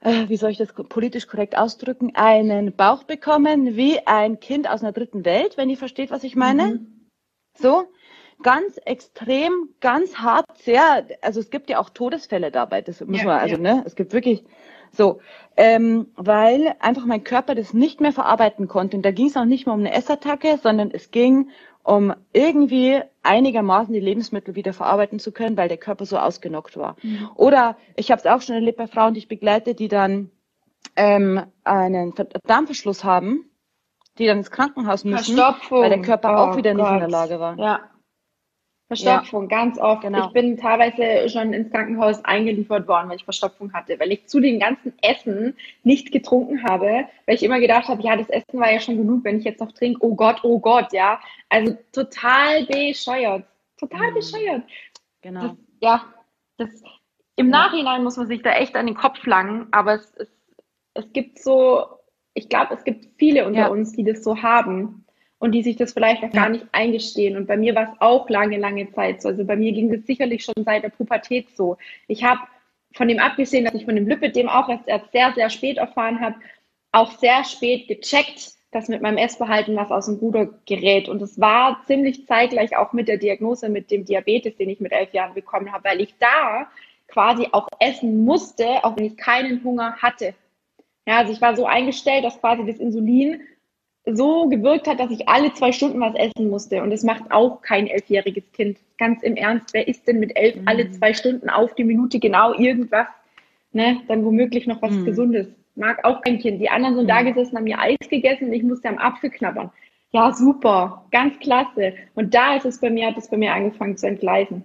[0.00, 4.82] äh, wie soll ich das politisch korrekt ausdrücken, einen Bauch bekommen wie ein Kind aus
[4.82, 6.66] einer dritten Welt, wenn ihr versteht, was ich meine.
[6.66, 7.08] Mhm.
[7.58, 7.84] So,
[8.42, 13.24] ganz extrem, ganz hart, sehr, also es gibt ja auch Todesfälle dabei, das muss ja,
[13.24, 13.60] man, also ja.
[13.60, 14.44] ne, es gibt wirklich
[14.92, 15.20] so,
[15.56, 18.96] ähm, weil einfach mein Körper das nicht mehr verarbeiten konnte.
[18.96, 21.50] Und da ging es auch nicht mehr um eine Essattacke, sondern es ging
[21.82, 26.96] um irgendwie einigermaßen die Lebensmittel wieder verarbeiten zu können, weil der Körper so ausgenockt war.
[27.02, 27.30] Mhm.
[27.36, 30.30] Oder ich habe es auch schon erlebt bei Frauen, die ich begleite, die dann
[30.96, 32.14] ähm, einen
[32.46, 33.50] Darmverschluss haben,
[34.18, 36.82] die dann ins Krankenhaus müssen, weil der Körper oh auch wieder Gott.
[36.82, 37.58] nicht in der Lage war.
[37.58, 37.80] Ja,
[38.90, 39.56] Verstopfung, ja.
[39.56, 40.02] ganz oft.
[40.02, 40.26] Genau.
[40.26, 44.40] Ich bin teilweise schon ins Krankenhaus eingeliefert worden, weil ich Verstopfung hatte, weil ich zu
[44.40, 48.72] den ganzen Essen nicht getrunken habe, weil ich immer gedacht habe, ja, das Essen war
[48.72, 51.20] ja schon genug, wenn ich jetzt noch trinke, oh Gott, oh Gott, ja.
[51.48, 53.44] Also total bescheuert.
[53.78, 54.14] Total mhm.
[54.14, 54.62] bescheuert.
[55.20, 55.40] Genau.
[55.40, 56.04] Das, ja,
[56.56, 56.82] das,
[57.36, 57.58] im ja.
[57.58, 60.28] Nachhinein muss man sich da echt an den Kopf langen, aber es, es,
[60.94, 61.86] es gibt so,
[62.34, 63.68] ich glaube, es gibt viele unter ja.
[63.68, 65.04] uns, die das so haben
[65.40, 67.36] und die sich das vielleicht auch gar nicht eingestehen.
[67.36, 69.30] Und bei mir war es auch lange, lange Zeit so.
[69.30, 71.78] Also bei mir ging das sicherlich schon seit der Pubertät so.
[72.06, 72.40] Ich habe
[72.92, 76.20] von dem abgesehen, dass ich von dem Lipidem auch erst, erst sehr, sehr spät erfahren
[76.20, 76.36] habe,
[76.92, 81.08] auch sehr spät gecheckt, dass mit meinem Essverhalten was aus dem Ruder gerät.
[81.08, 84.92] Und es war ziemlich zeitgleich auch mit der Diagnose mit dem Diabetes, den ich mit
[84.92, 86.68] elf Jahren bekommen habe, weil ich da
[87.08, 90.34] quasi auch essen musste, auch wenn ich keinen Hunger hatte.
[91.06, 93.40] Ja, also ich war so eingestellt, dass quasi das Insulin
[94.06, 96.82] so gewirkt hat, dass ich alle zwei Stunden was essen musste.
[96.82, 98.78] Und das macht auch kein elfjähriges Kind.
[98.98, 100.62] Ganz im Ernst, wer isst denn mit elf mhm.
[100.66, 103.06] alle zwei Stunden auf die Minute genau irgendwas?
[103.72, 104.00] Ne?
[104.08, 105.04] Dann womöglich noch was mhm.
[105.04, 105.48] Gesundes.
[105.76, 106.60] Mag auch kein Kind.
[106.60, 107.08] Die anderen sind mhm.
[107.08, 109.70] da gesessen, haben ihr Eis gegessen und ich musste am Apfel knabbern.
[110.12, 111.94] Ja, super, ganz klasse.
[112.14, 114.64] Und da ist es bei mir, hat es bei mir angefangen zu entgleisen.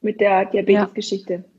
[0.00, 1.32] Mit der Diabetes-Geschichte.
[1.34, 1.51] Ja,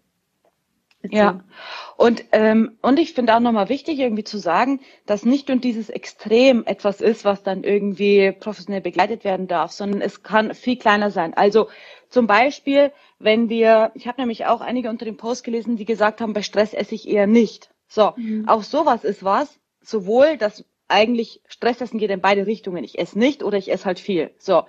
[1.98, 5.90] und, ähm, und ich finde auch nochmal wichtig, irgendwie zu sagen, dass nicht nur dieses
[5.90, 11.12] Extrem etwas ist, was dann irgendwie professionell begleitet werden darf, sondern es kann viel kleiner
[11.12, 11.34] sein.
[11.34, 11.68] Also
[12.10, 16.22] zum Beispiel, wenn wir, ich habe nämlich auch einige unter dem Post gelesen, die gesagt
[16.22, 17.70] haben, bei Stress esse ich eher nicht.
[17.88, 18.48] So, mhm.
[18.48, 22.84] auch sowas ist was, sowohl das eigentlich Stressessen geht in beide Richtungen.
[22.84, 24.32] Ich esse nicht oder ich esse halt viel.
[24.38, 24.64] So,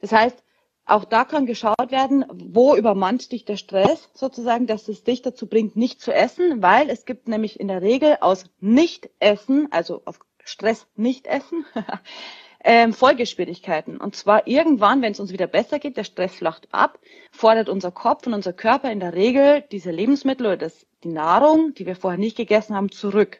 [0.00, 0.42] das heißt,
[0.84, 5.46] auch da kann geschaut werden, wo übermannt dich der Stress sozusagen, dass es dich dazu
[5.46, 10.18] bringt, nicht zu essen, weil es gibt nämlich in der Regel aus Nicht-Essen, also auf
[10.44, 11.64] Stress nicht essen,
[12.64, 13.96] ähm, Folgeschwierigkeiten.
[13.98, 16.98] Und zwar irgendwann, wenn es uns wieder besser geht, der Stress flacht ab,
[17.30, 21.74] fordert unser Kopf und unser Körper in der Regel diese Lebensmittel oder das, die Nahrung,
[21.74, 23.38] die wir vorher nicht gegessen haben, zurück.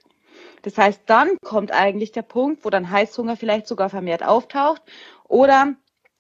[0.63, 4.83] Das heißt, dann kommt eigentlich der Punkt, wo dann Heißhunger vielleicht sogar vermehrt auftaucht
[5.29, 5.75] oder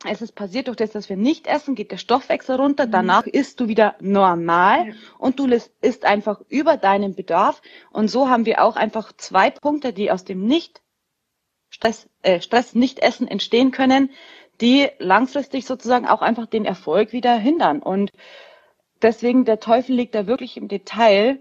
[0.04, 2.90] es ist passiert durch das, dass wir nicht essen, geht der Stoffwechsel runter, mhm.
[2.92, 4.94] danach isst du wieder normal ja.
[5.18, 5.46] und du
[5.80, 7.62] isst einfach über deinen Bedarf.
[7.90, 10.82] Und so haben wir auch einfach zwei Punkte, die aus dem nicht
[11.70, 14.10] Stress, äh, Stress nicht essen entstehen können,
[14.60, 17.80] die langfristig sozusagen auch einfach den Erfolg wieder hindern.
[17.80, 18.10] Und
[19.00, 21.40] deswegen der Teufel liegt da wirklich im Detail.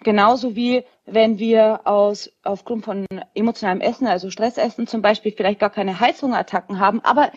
[0.00, 5.70] Genauso wie wenn wir aus, aufgrund von emotionalem Essen, also Stressessen zum Beispiel, vielleicht gar
[5.70, 7.32] keine Heißhungerattacken haben, aber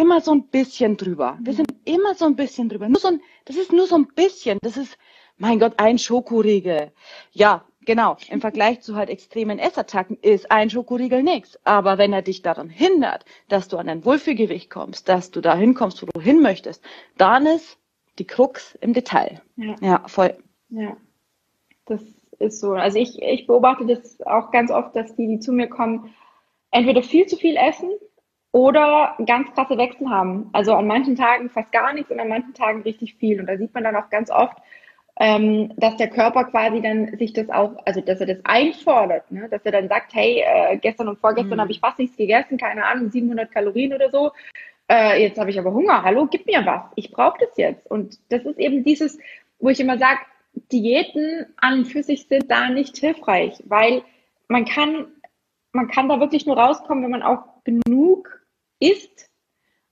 [0.00, 1.38] immer so ein bisschen drüber.
[1.42, 2.88] Wir sind immer so ein bisschen drüber.
[2.88, 4.58] Nur so ein, das ist nur so ein bisschen.
[4.62, 4.96] Das ist,
[5.36, 6.92] mein Gott, ein Schokoriegel.
[7.32, 8.16] Ja, genau.
[8.30, 11.58] Im Vergleich zu halt extremen Essattacken ist ein Schokoriegel nichts.
[11.64, 15.74] Aber wenn er dich daran hindert, dass du an dein Wohlfühlgewicht kommst, dass du dahin
[15.74, 16.82] kommst, wo du hin möchtest,
[17.18, 17.78] dann ist
[18.18, 19.42] die Krux im Detail.
[19.56, 20.36] Ja, ja voll.
[20.70, 20.96] Ja,
[21.84, 22.02] das
[22.38, 22.72] ist so.
[22.72, 26.14] Also ich, ich beobachte das auch ganz oft, dass die, die zu mir kommen,
[26.70, 27.90] entweder viel zu viel essen
[28.52, 30.50] oder ganz krasse Wechsel haben.
[30.52, 33.40] Also an manchen Tagen fast gar nichts und an manchen Tagen richtig viel.
[33.40, 34.56] Und da sieht man dann auch ganz oft,
[35.20, 39.48] ähm, dass der Körper quasi dann sich das auch, also dass er das einfordert, ne?
[39.50, 41.60] dass er dann sagt, hey, äh, gestern und vorgestern mhm.
[41.60, 44.32] habe ich fast nichts gegessen, keine Ahnung, 700 Kalorien oder so.
[44.90, 47.88] Äh, jetzt habe ich aber Hunger, hallo, gib mir was, ich brauche das jetzt.
[47.90, 49.18] Und das ist eben dieses,
[49.58, 50.20] wo ich immer sage,
[50.72, 54.02] Diäten an und für sich sind da nicht hilfreich, weil
[54.48, 55.06] man kann,
[55.72, 58.39] man kann da wirklich nur rauskommen, wenn man auch genug
[58.80, 59.30] isst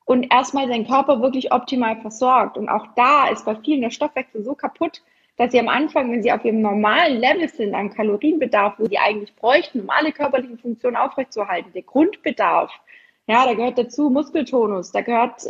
[0.04, 2.56] und erstmal seinen Körper wirklich optimal versorgt.
[2.56, 5.02] Und auch da ist bei vielen der Stoffwechsel so kaputt,
[5.36, 8.98] dass sie am Anfang, wenn sie auf ihrem normalen Level sind, am Kalorienbedarf, wo sie
[8.98, 12.72] eigentlich bräuchten, um alle körperlichen Funktionen aufrechtzuerhalten, der Grundbedarf,
[13.28, 15.42] ja, da gehört dazu Muskeltonus, da gehört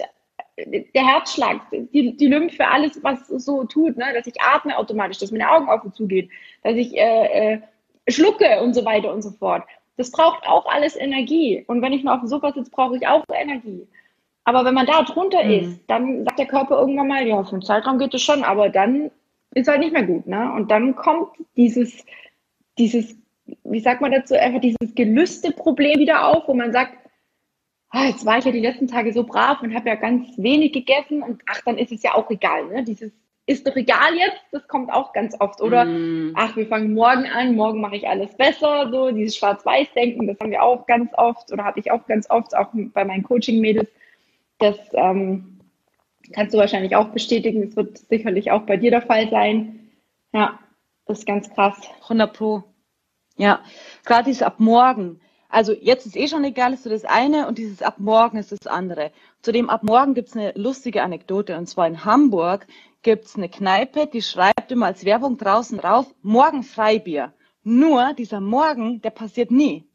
[0.57, 5.18] äh, der Herzschlag, die, die Lymphe, alles, was so tut, ne, dass ich atme automatisch,
[5.18, 6.31] dass meine Augen auf und zu gehen,
[6.64, 7.61] dass ich äh, äh,
[8.09, 9.62] schlucke und so weiter und so fort.
[9.98, 11.64] Das braucht auch alles Energie.
[11.66, 13.87] Und wenn ich nur auf dem Sofa sitze, brauche ich auch Energie.
[14.44, 15.50] Aber wenn man da drunter mhm.
[15.50, 18.70] ist, dann sagt der Körper irgendwann mal, ja, für einen Zeitraum geht es schon, aber
[18.70, 19.11] dann
[19.54, 20.26] ist halt nicht mehr gut.
[20.26, 20.52] Ne?
[20.52, 22.06] Und dann kommt dieses,
[22.78, 23.16] dieses,
[23.64, 26.94] wie sagt man dazu, einfach dieses Gelüste-Problem wieder auf, wo man sagt,
[27.90, 30.72] ah, jetzt war ich ja die letzten Tage so brav und habe ja ganz wenig
[30.72, 32.66] gegessen und ach, dann ist es ja auch egal.
[32.66, 32.84] Ne?
[32.84, 33.12] Dieses
[33.48, 35.62] ist doch egal jetzt, das kommt auch ganz oft.
[35.62, 36.34] Oder, mm.
[36.37, 40.50] ach, wir fangen morgen an, morgen mache ich alles besser, so dieses Schwarz-Weiß-Denken, das haben
[40.50, 43.88] wir auch ganz oft oder habe ich auch ganz oft, auch bei meinen Coaching-Mädels.
[44.58, 45.61] Das ähm,
[46.34, 49.88] kannst du wahrscheinlich auch bestätigen, das wird sicherlich auch bei dir der Fall sein.
[50.34, 50.58] Ja,
[51.06, 51.80] das ist ganz krass.
[52.02, 52.64] 100 Pro.
[53.38, 53.61] Ja,
[54.04, 55.20] gerade dieses ab morgen.
[55.48, 58.52] Also jetzt ist eh schon egal, ist so das eine und dieses ab morgen ist
[58.52, 59.11] das andere.
[59.40, 62.66] Zudem ab morgen gibt es eine lustige Anekdote und zwar in Hamburg
[63.02, 67.34] gibt es eine Kneipe, die schreibt immer als Werbung draußen drauf, morgen Freibier.
[67.62, 69.88] Nur dieser Morgen, der passiert nie.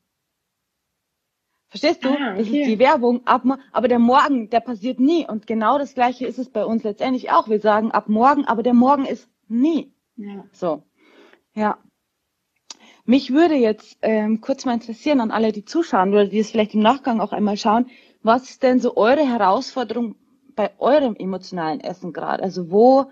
[1.68, 2.10] Verstehst du?
[2.10, 2.38] Ah, okay.
[2.38, 5.28] Das ist die Werbung, ab, aber der Morgen, der passiert nie.
[5.28, 7.50] Und genau das Gleiche ist es bei uns letztendlich auch.
[7.50, 9.92] Wir sagen ab morgen, aber der Morgen ist nie.
[10.16, 10.46] Ja.
[10.52, 10.84] So.
[11.56, 11.80] Ja.
[13.06, 16.76] Mich würde jetzt ähm, kurz mal interessieren an alle, die zuschauen oder die es vielleicht
[16.76, 17.88] im Nachgang auch einmal schauen,
[18.22, 20.16] was ist denn so eure Herausforderung
[20.56, 22.44] bei eurem emotionalen Essen gerade?
[22.44, 23.12] Also wo,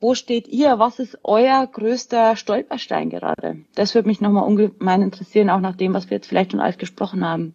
[0.00, 0.78] wo steht ihr?
[0.78, 3.64] Was ist euer größter Stolperstein gerade?
[3.74, 6.78] Das würde mich nochmal ungemein interessieren, auch nach dem, was wir jetzt vielleicht schon alles
[6.78, 7.54] gesprochen haben.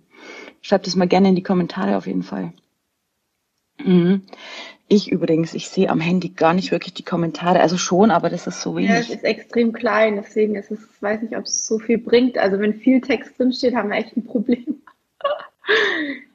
[0.62, 2.54] Schreibt es mal gerne in die Kommentare auf jeden Fall.
[3.84, 4.24] Mhm.
[4.92, 8.48] Ich übrigens, ich sehe am Handy gar nicht wirklich die Kommentare, also schon, aber das
[8.48, 8.89] ist so wenig.
[8.89, 12.00] Ja, es ist extrem klein, deswegen ist es, ich weiß nicht, ob es so viel
[12.00, 12.39] bringt.
[12.39, 14.82] Also wenn viel Text drinsteht, haben wir echt ein Problem.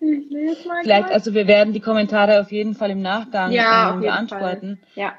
[0.01, 1.14] Ich lese mal vielleicht, grad.
[1.14, 4.81] also wir werden die Kommentare auf jeden Fall im Nachgang ja, ähm, beantworten.
[4.94, 5.14] Ja.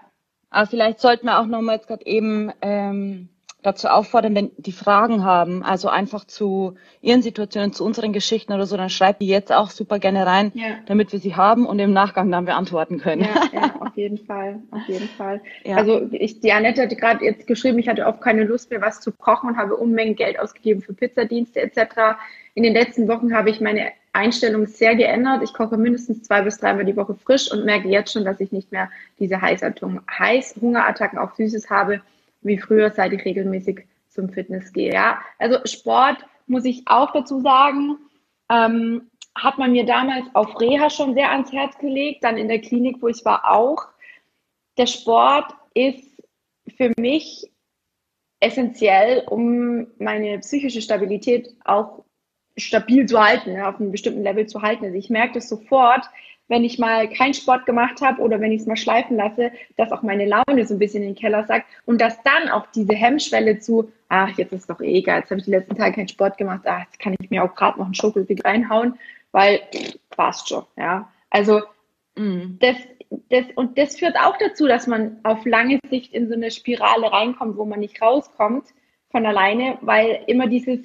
[0.50, 3.30] Aber vielleicht sollten wir auch nochmal jetzt gerade eben ähm,
[3.66, 8.66] dazu auffordern, wenn die Fragen haben, also einfach zu ihren Situationen, zu unseren Geschichten oder
[8.66, 10.78] so, dann schreibt die jetzt auch super gerne rein, ja.
[10.86, 13.24] damit wir sie haben und im Nachgang dann beantworten können.
[13.24, 15.42] Ja, ja auf jeden Fall, auf jeden Fall.
[15.64, 15.78] Ja.
[15.78, 19.02] Also ich, die Annette hatte gerade jetzt geschrieben, ich hatte oft keine Lust mehr, was
[19.02, 22.18] zu kochen und habe Unmengen Geld ausgegeben für Pizzadienste etc.
[22.54, 25.44] In den letzten Wochen habe ich meine Einstellung sehr geändert.
[25.44, 28.52] Ich koche mindestens zwei bis dreimal die Woche frisch und merke jetzt schon, dass ich
[28.52, 32.02] nicht mehr diese Heißhungerattacken auf Süßes habe,
[32.42, 34.94] wie früher, seit ich regelmäßig zum Fitness gehe.
[34.94, 37.98] Ja, also Sport muss ich auch dazu sagen,
[38.50, 42.62] ähm, hat man mir damals auf Reha schon sehr ans Herz gelegt, dann in der
[42.62, 43.88] Klinik, wo ich war, auch.
[44.78, 46.24] Der Sport ist
[46.78, 47.52] für mich
[48.40, 52.06] essentiell, um meine psychische Stabilität auch
[52.58, 54.86] stabil zu halten, ja, auf einem bestimmten Level zu halten.
[54.86, 56.10] Also ich merke das sofort,
[56.48, 59.92] wenn ich mal keinen Sport gemacht habe oder wenn ich es mal schleifen lasse, dass
[59.92, 62.94] auch meine Laune so ein bisschen in den Keller sagt und dass dann auch diese
[62.94, 66.08] Hemmschwelle zu, ach, jetzt ist doch eh egal, jetzt habe ich die letzten Tage keinen
[66.08, 68.98] Sport gemacht, ach, jetzt kann ich mir auch gerade noch einen Schokoriegel reinhauen,
[69.32, 69.62] weil
[70.12, 71.12] passt schon, ja.
[71.32, 71.62] Also
[72.16, 72.60] mm.
[72.60, 72.76] das,
[73.30, 77.12] das, und das führt auch dazu, dass man auf lange Sicht in so eine Spirale
[77.12, 78.66] reinkommt, wo man nicht rauskommt
[79.10, 80.80] von alleine, weil immer dieses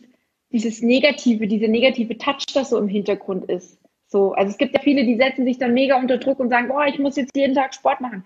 [0.53, 3.79] dieses Negative, diese negative Touch, das so im Hintergrund ist.
[4.07, 6.69] So, also es gibt ja viele, die setzen sich dann mega unter Druck und sagen,
[6.69, 8.25] boah, ich muss jetzt jeden Tag Sport machen.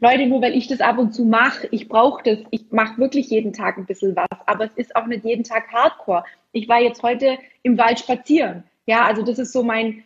[0.00, 3.30] Leute, nur weil ich das ab und zu mache, ich brauche das, ich mache wirklich
[3.30, 6.24] jeden Tag ein bisschen was, aber es ist auch nicht jeden Tag Hardcore.
[6.52, 8.64] Ich war jetzt heute im Wald spazieren.
[8.86, 10.04] Ja, also das ist so mein,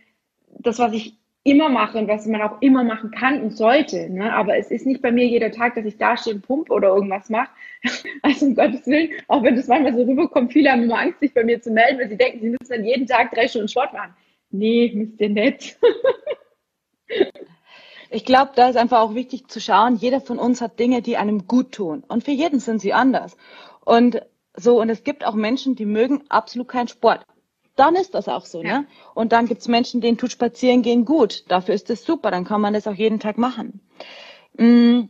[0.60, 1.14] das, was ich
[1.44, 4.10] immer mache und was man auch immer machen kann und sollte.
[4.10, 4.32] Ne?
[4.32, 6.88] Aber es ist nicht bei mir jeder Tag, dass ich da stehe und pump oder
[6.88, 7.50] irgendwas mache.
[8.22, 11.32] Also um Gottes Willen, auch wenn das manchmal so rüberkommt, viele haben immer Angst, sich
[11.32, 13.92] bei mir zu melden, weil sie denken, sie müssen dann jeden Tag drei Stunden Sport
[13.92, 14.14] machen.
[14.50, 15.78] Nee, müsst ihr nicht.
[18.10, 21.18] Ich glaube, da ist einfach auch wichtig zu schauen, jeder von uns hat Dinge, die
[21.18, 22.02] einem gut tun.
[22.08, 23.36] Und für jeden sind sie anders.
[23.84, 24.22] Und
[24.54, 27.24] so, und es gibt auch Menschen, die mögen absolut keinen Sport
[27.78, 28.62] dann ist das auch so.
[28.62, 28.80] Ja.
[28.80, 28.86] Ne?
[29.14, 31.44] Und dann gibt's Menschen, denen tut spazieren gehen gut.
[31.48, 33.80] Dafür ist es super, dann kann man das auch jeden Tag machen.
[34.56, 35.02] Mm,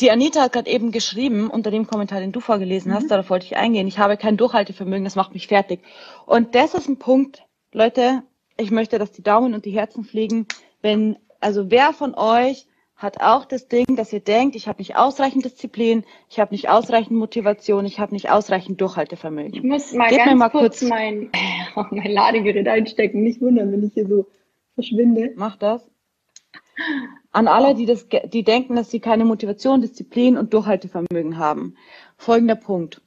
[0.00, 2.96] die Anita hat gerade eben geschrieben, unter dem Kommentar, den du vorgelesen mhm.
[2.96, 5.80] hast, darauf wollte ich eingehen, ich habe kein Durchhaltevermögen, das macht mich fertig.
[6.26, 8.22] Und das ist ein Punkt, Leute,
[8.56, 10.46] ich möchte, dass die Daumen und die Herzen fliegen,
[10.80, 14.96] wenn, also wer von euch hat auch das Ding, dass ihr denkt, ich habe nicht
[14.96, 19.54] ausreichend Disziplin, ich habe nicht ausreichend Motivation, ich habe nicht ausreichend Durchhaltevermögen.
[19.54, 21.30] Ich muss mal Gebt ganz mal kurz, kurz mein,
[21.90, 23.22] mein Ladegerät einstecken.
[23.22, 24.26] Nicht wundern, wenn ich hier so
[24.74, 25.32] verschwinde.
[25.36, 25.90] Mach das.
[27.32, 31.76] An alle, die, das, die denken, dass sie keine Motivation, Disziplin und Durchhaltevermögen haben.
[32.16, 33.02] Folgender Punkt.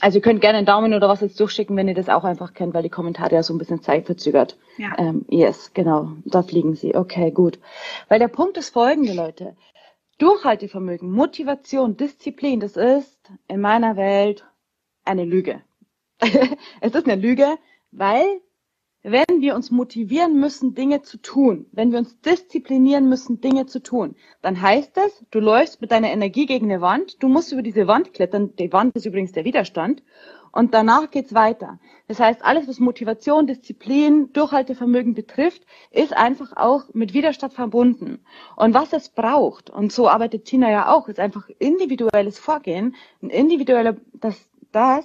[0.00, 2.52] Also ihr könnt gerne einen Daumen oder was jetzt durchschicken, wenn ihr das auch einfach
[2.52, 4.58] kennt, weil die Kommentare ja so ein bisschen zeitverzögert.
[4.76, 4.92] Ja.
[4.98, 6.94] Ähm, yes, genau, da fliegen sie.
[6.94, 7.58] Okay, gut.
[8.08, 9.56] Weil der Punkt ist folgende, Leute.
[10.18, 14.44] Durchhaltevermögen, Motivation, Disziplin, das ist in meiner Welt
[15.04, 15.60] eine Lüge.
[16.80, 17.56] es ist eine Lüge,
[17.90, 18.24] weil
[19.44, 24.16] wir uns motivieren müssen, Dinge zu tun, wenn wir uns disziplinieren müssen, Dinge zu tun,
[24.40, 27.86] dann heißt das, du läufst mit deiner Energie gegen eine Wand, du musst über diese
[27.86, 30.02] Wand klettern, die Wand ist übrigens der Widerstand,
[30.50, 31.80] und danach geht's weiter.
[32.06, 38.24] Das heißt, alles, was Motivation, Disziplin, Durchhaltevermögen betrifft, ist einfach auch mit Widerstand verbunden.
[38.54, 43.30] Und was es braucht, und so arbeitet Tina ja auch, ist einfach individuelles Vorgehen, ein
[43.30, 45.04] individueller, dass das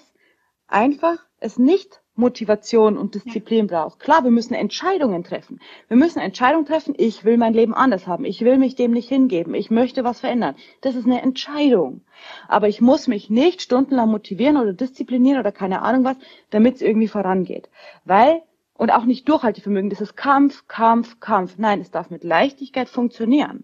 [0.68, 3.84] einfach es nicht Motivation und Disziplin ja.
[3.84, 4.00] braucht.
[4.00, 5.60] Klar, wir müssen Entscheidungen treffen.
[5.88, 9.10] Wir müssen Entscheidungen treffen, ich will mein Leben anders haben, ich will mich dem nicht
[9.10, 10.56] hingeben, ich möchte was verändern.
[10.82, 12.02] Das ist eine Entscheidung.
[12.48, 16.18] Aber ich muss mich nicht stundenlang motivieren oder disziplinieren oder keine Ahnung was,
[16.52, 17.70] damit es irgendwie vorangeht.
[18.06, 18.42] Weil,
[18.74, 21.56] und auch nicht Durchhaltevermögen, das ist Kampf, Kampf, Kampf.
[21.58, 23.64] Nein, es darf mit Leichtigkeit funktionieren.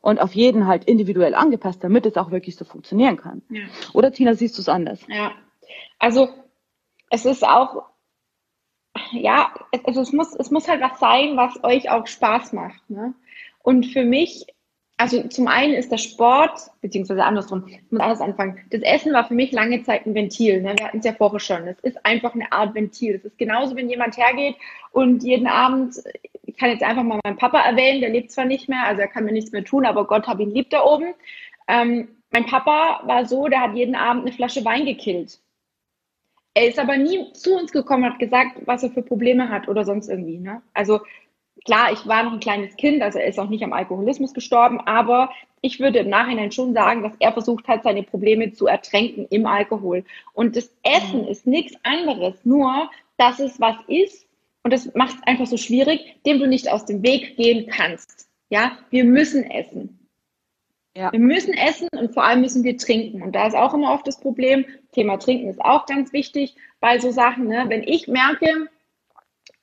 [0.00, 3.42] Und auf jeden halt individuell angepasst, damit es auch wirklich so funktionieren kann.
[3.50, 3.64] Ja.
[3.92, 5.00] Oder Tina, siehst du es anders?
[5.08, 5.32] Ja.
[5.98, 6.28] Also
[7.10, 7.82] es ist auch,
[9.12, 9.52] ja,
[9.84, 12.88] also es muss, es muss halt was sein, was euch auch Spaß macht.
[12.88, 13.14] Ne?
[13.62, 14.46] Und für mich,
[14.96, 18.60] also zum einen ist der Sport, beziehungsweise andersrum, ich muss alles anfangen.
[18.70, 20.62] Das Essen war für mich lange Zeit ein Ventil.
[20.62, 20.74] Ne?
[20.78, 21.66] Wir hatten es ja vorher schon.
[21.66, 23.16] Es ist einfach eine Art Ventil.
[23.16, 24.56] Es ist genauso, wenn jemand hergeht
[24.92, 25.96] und jeden Abend,
[26.44, 29.08] ich kann jetzt einfach mal meinen Papa erwähnen, der lebt zwar nicht mehr, also er
[29.08, 31.14] kann mir nichts mehr tun, aber Gott hab ihn lieb da oben.
[31.66, 35.40] Ähm, mein Papa war so, der hat jeden Abend eine Flasche Wein gekillt.
[36.54, 39.68] Er ist aber nie zu uns gekommen und hat gesagt, was er für Probleme hat
[39.68, 40.38] oder sonst irgendwie.
[40.38, 40.62] Ne?
[40.74, 41.00] Also
[41.64, 44.80] klar, ich war noch ein kleines Kind, also er ist auch nicht am Alkoholismus gestorben,
[44.80, 45.30] aber
[45.62, 49.46] ich würde im Nachhinein schon sagen, dass er versucht hat, seine Probleme zu ertränken im
[49.46, 50.04] Alkohol.
[50.32, 54.26] Und das Essen ist nichts anderes, nur dass es was ist
[54.62, 58.28] und das macht es einfach so schwierig, dem du nicht aus dem Weg gehen kannst.
[58.48, 59.99] Ja, wir müssen essen.
[60.96, 61.12] Ja.
[61.12, 63.22] Wir müssen essen und vor allem müssen wir trinken.
[63.22, 66.98] Und da ist auch immer oft das Problem, Thema Trinken ist auch ganz wichtig bei
[66.98, 67.46] so Sachen.
[67.46, 67.64] Ne?
[67.68, 68.68] Wenn ich merke,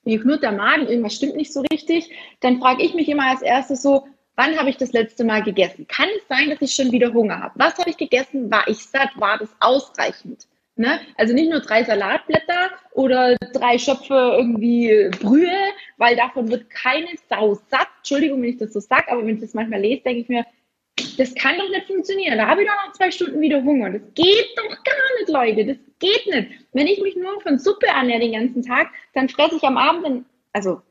[0.04, 3.42] mir knurrt der Magen, irgendwas stimmt nicht so richtig, dann frage ich mich immer als
[3.42, 4.08] erstes so,
[4.38, 5.86] wann habe ich das letzte Mal gegessen?
[5.88, 7.54] Kann es sein, dass ich schon wieder Hunger habe?
[7.58, 8.50] Was habe ich gegessen?
[8.50, 9.10] War ich satt?
[9.18, 10.48] War das ausreichend?
[10.78, 11.00] Ne?
[11.18, 15.58] Also nicht nur drei Salatblätter oder drei Schöpfe irgendwie Brühe,
[15.98, 17.88] weil davon wird keine Sau satt.
[17.98, 20.46] Entschuldigung, wenn ich das so sage, aber wenn ich das manchmal lese, denke ich mir,
[21.18, 22.38] das kann doch nicht funktionieren.
[22.38, 23.92] Da habe ich doch noch zwei Stunden wieder Hunger.
[23.92, 25.66] Das geht doch gar nicht, Leute.
[25.66, 26.66] Das geht nicht.
[26.74, 30.06] Wenn ich mich nur von Suppe ernähre den ganzen Tag, dann fresse ich am Abend,
[30.06, 30.82] dann, also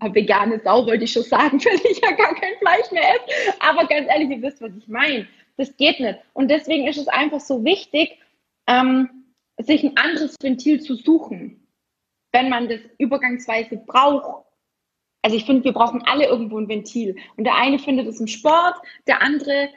[0.00, 3.54] vegane Sau wollte ich schon sagen, weil ich ja gar kein Fleisch mehr esse.
[3.60, 5.26] Aber ganz ehrlich, ihr wisst, was ich meine.
[5.56, 6.18] Das geht nicht.
[6.34, 8.18] Und deswegen ist es einfach so wichtig,
[8.66, 9.08] ähm,
[9.58, 11.66] sich ein anderes Ventil zu suchen,
[12.32, 14.44] wenn man das übergangsweise braucht.
[15.22, 17.16] Also ich finde, wir brauchen alle irgendwo ein Ventil.
[17.36, 19.68] Und der eine findet es im Sport, der andere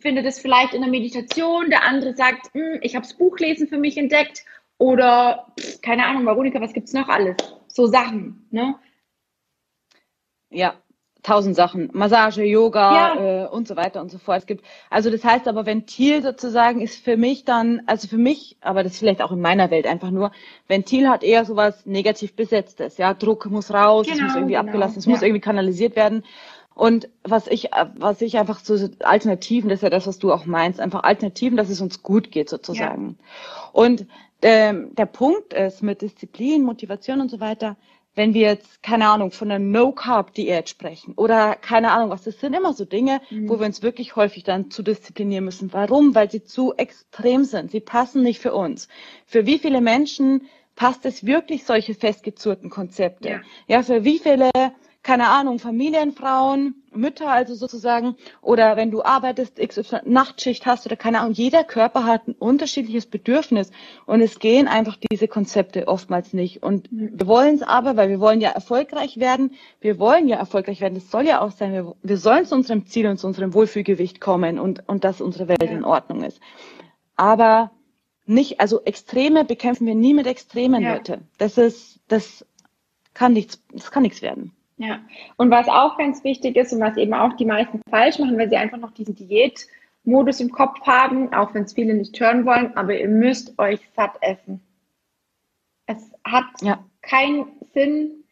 [0.00, 3.78] findet es vielleicht in der Meditation, der andere sagt, hm, ich habe das Buchlesen für
[3.78, 4.44] mich entdeckt
[4.78, 7.36] oder pff, keine Ahnung, Veronika, was gibt es noch alles?
[7.68, 8.46] So Sachen.
[8.50, 8.78] Ne?
[10.50, 10.80] Ja,
[11.24, 13.44] tausend Sachen, Massage, Yoga ja.
[13.44, 14.38] äh, und so weiter und so fort.
[14.38, 18.56] Es gibt, also das heißt aber Ventil sozusagen ist für mich dann, also für mich,
[18.60, 20.30] aber das ist vielleicht auch in meiner Welt einfach nur,
[20.68, 24.66] Ventil hat eher sowas negativ besetztes, ja, Druck muss raus, genau, es muss irgendwie genau.
[24.66, 25.12] abgelassen, es ja.
[25.12, 26.24] muss irgendwie kanalisiert werden.
[26.74, 30.44] Und was ich, was ich einfach so Alternativen, das ist ja das, was du auch
[30.44, 33.16] meinst, einfach Alternativen, dass es uns gut geht sozusagen.
[33.18, 33.70] Ja.
[33.72, 34.06] Und
[34.42, 37.76] ähm, der Punkt ist mit Disziplin, Motivation und so weiter,
[38.14, 42.54] wenn wir jetzt, keine Ahnung, von einer No-Carb-Diät sprechen oder keine Ahnung was, das sind
[42.54, 43.48] immer so Dinge, mhm.
[43.48, 45.72] wo wir uns wirklich häufig dann zu disziplinieren müssen.
[45.72, 46.14] Warum?
[46.14, 47.70] Weil sie zu extrem sind.
[47.70, 48.88] Sie passen nicht für uns.
[49.26, 53.28] Für wie viele Menschen passt es wirklich solche festgezurrten Konzepte?
[53.28, 54.50] Ja, ja für wie viele
[55.04, 61.20] keine Ahnung, Familienfrauen, Mütter also sozusagen, oder wenn du arbeitest, XY Nachtschicht hast oder keine
[61.20, 63.70] Ahnung, jeder Körper hat ein unterschiedliches Bedürfnis
[64.06, 66.62] und es gehen einfach diese Konzepte oftmals nicht.
[66.62, 67.10] Und mhm.
[67.18, 70.94] wir wollen es aber, weil wir wollen ja erfolgreich werden, wir wollen ja erfolgreich werden,
[70.94, 74.22] das soll ja auch sein, wir, wir sollen zu unserem Ziel und zu unserem Wohlfühlgewicht
[74.22, 76.40] kommen und, und dass unsere Welt in Ordnung ist.
[77.14, 77.72] Aber
[78.24, 80.94] nicht, also Extreme bekämpfen wir nie mit Extremen, ja.
[80.94, 81.20] Leute.
[81.36, 82.46] Das ist, das
[83.12, 84.53] kann nichts, das kann nichts werden.
[84.76, 85.00] Ja,
[85.36, 88.48] und was auch ganz wichtig ist und was eben auch die meisten falsch machen, weil
[88.48, 92.76] sie einfach noch diesen Diätmodus im Kopf haben, auch wenn es viele nicht hören wollen,
[92.76, 94.60] aber ihr müsst euch satt essen.
[95.86, 96.84] Es hat ja.
[97.02, 98.24] keinen Sinn,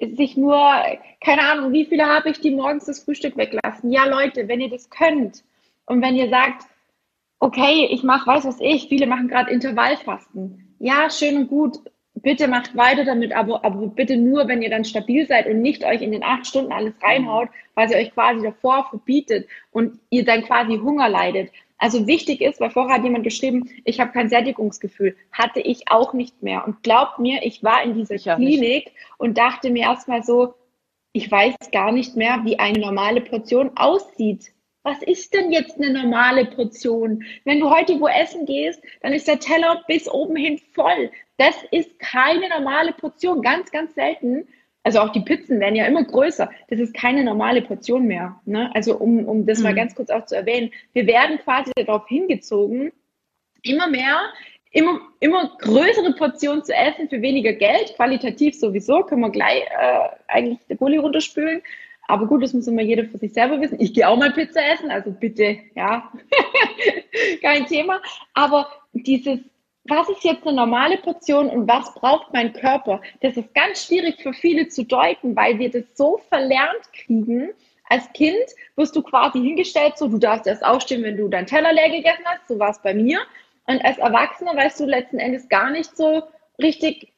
[0.00, 0.60] sich nur,
[1.20, 3.90] keine Ahnung, wie viele habe ich, die morgens das Frühstück weglassen.
[3.90, 5.44] Ja, Leute, wenn ihr das könnt
[5.86, 6.66] und wenn ihr sagt,
[7.40, 10.76] okay, ich mache, weiß was ich, viele machen gerade Intervallfasten.
[10.78, 11.78] Ja, schön und gut,
[12.14, 15.84] bitte macht weiter damit, aber, aber bitte nur, wenn ihr dann stabil seid und nicht
[15.84, 20.24] euch in den acht Stunden alles reinhaut, weil sie euch quasi davor verbietet und ihr
[20.24, 21.50] dann quasi Hunger leidet.
[21.76, 25.16] Also wichtig ist, weil vorher hat jemand geschrieben, ich habe kein Sättigungsgefühl.
[25.32, 26.64] Hatte ich auch nicht mehr.
[26.66, 30.54] Und glaubt mir, ich war in dieser ich Klinik und dachte mir erstmal so,
[31.12, 34.52] ich weiß gar nicht mehr, wie eine normale Portion aussieht.
[34.82, 37.24] Was ist denn jetzt eine normale Portion?
[37.44, 41.10] Wenn du heute wo essen gehst, dann ist der Teller bis oben hin voll.
[41.36, 44.46] Das ist keine normale Portion, ganz, ganz selten.
[44.84, 46.50] Also auch die Pizzen werden ja immer größer.
[46.68, 48.40] Das ist keine normale Portion mehr.
[48.44, 48.70] Ne?
[48.74, 49.64] Also um, um das mhm.
[49.64, 52.92] mal ganz kurz auch zu erwähnen, wir werden quasi darauf hingezogen,
[53.62, 54.18] immer mehr,
[54.72, 60.08] immer, immer größere Portionen zu essen für weniger Geld, qualitativ sowieso, können wir gleich äh,
[60.28, 61.62] eigentlich der Bulli runterspülen.
[62.06, 63.80] Aber gut, das muss immer jeder für sich selber wissen.
[63.80, 66.12] Ich gehe auch mal Pizza essen, also bitte, ja,
[67.42, 68.02] kein Thema.
[68.34, 69.40] Aber dieses
[69.86, 73.02] was ist jetzt eine normale Portion und was braucht mein Körper?
[73.20, 77.50] Das ist ganz schwierig für viele zu deuten, weil wir das so verlernt kriegen.
[77.88, 78.44] Als Kind
[78.76, 82.24] wirst du quasi hingestellt, so du darfst erst aufstehen, wenn du deinen Teller leer gegessen
[82.24, 83.20] hast, so war es bei mir.
[83.66, 86.22] Und als Erwachsener weißt du letzten Endes gar nicht so
[86.60, 87.12] richtig,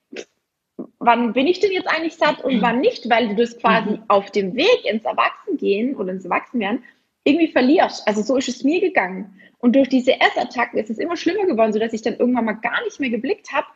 [0.99, 4.03] wann bin ich denn jetzt eigentlich satt und wann nicht, weil du das quasi mhm.
[4.09, 6.83] auf dem Weg ins Erwachsengehen oder ins Erwachsenwerden
[7.27, 8.07] irgendwie verlierst.
[8.07, 9.41] Also so ist es mir gegangen.
[9.59, 12.83] Und durch diese Essattacken ist es immer schlimmer geworden, sodass ich dann irgendwann mal gar
[12.85, 13.67] nicht mehr geblickt habe,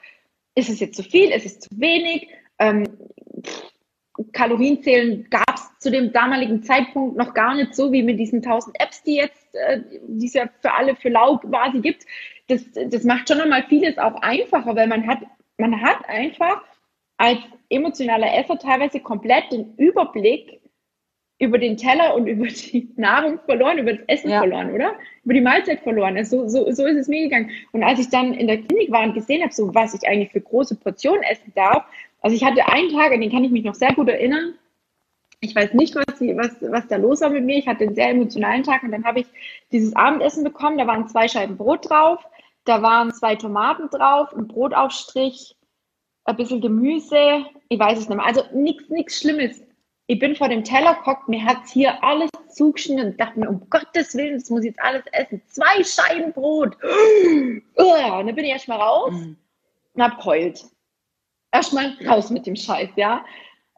[0.55, 2.29] ist es jetzt zu viel, ist es zu wenig?
[2.59, 2.85] Ähm,
[4.33, 8.79] Kalorienzählen gab es zu dem damaligen Zeitpunkt noch gar nicht so wie mit diesen 1000
[8.81, 12.05] Apps, die jetzt, äh, die es ja für alle für lau quasi gibt.
[12.49, 15.21] Das, das macht schon nochmal vieles auch einfacher, weil man hat,
[15.59, 16.63] man hat einfach
[17.17, 17.39] als
[17.69, 20.60] emotionaler Esser teilweise komplett den Überblick
[21.41, 24.39] über den Teller und über die Nahrung verloren, über das Essen ja.
[24.39, 24.95] verloren, oder?
[25.25, 26.17] Über die Mahlzeit verloren.
[26.17, 27.51] Also so, so, so ist es mir gegangen.
[27.73, 30.31] Und als ich dann in der Klinik war und gesehen habe, so was ich eigentlich
[30.31, 31.85] für große Portionen essen darf,
[32.21, 34.55] also ich hatte einen Tag, an den kann ich mich noch sehr gut erinnern,
[35.41, 37.57] Ich weiß nicht, was, was, was da los war mit mir.
[37.57, 39.27] Ich hatte einen sehr emotionalen Tag und dann habe ich
[39.73, 40.77] dieses Abendessen bekommen.
[40.77, 42.23] Da waren zwei Scheiben Brot drauf,
[42.67, 45.57] da waren zwei Tomaten drauf, ein Brotaufstrich,
[46.25, 47.47] ein bisschen Gemüse.
[47.71, 48.27] Ich weiß es nicht mehr.
[48.27, 49.63] Also nichts nichts Schlimmes.
[50.11, 53.71] Ich bin vor dem Teller geguckt, mir hat hier alles zugeschnitten und dachte mir, um
[53.71, 55.41] Gottes Willen, das muss ich jetzt alles essen.
[55.47, 56.77] Zwei Scheiben Brot.
[57.77, 59.37] Und dann bin ich erstmal raus mhm.
[59.95, 60.65] und hab heult.
[61.53, 63.25] Erstmal raus mit dem Scheiß, ja.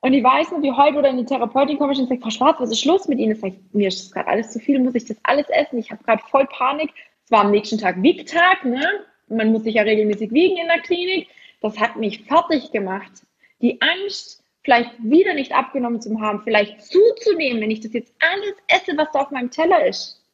[0.01, 2.31] Und ich weiß noch, wie heute oder in die Therapeutin komme ich und sage, Frau
[2.31, 3.35] Schwarz, was ist los mit Ihnen?
[3.35, 5.81] Sag ich, mir ist gerade alles zu viel, muss ich das alles essen?
[5.81, 6.95] Ich habe gerade voll Panik.
[7.27, 9.05] Es war am nächsten Tag Wiegtag, ne?
[9.29, 11.29] Man muss sich ja regelmäßig wiegen in der Klinik.
[11.61, 13.13] Das hat mich fertig gemacht.
[13.61, 18.55] Die Angst, vielleicht wieder nicht abgenommen zu haben, vielleicht zuzunehmen, wenn ich das jetzt alles
[18.69, 20.25] esse, was da auf meinem Teller ist.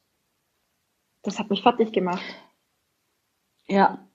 [1.23, 2.23] Das hat mich fertig gemacht.
[3.67, 4.05] Ja.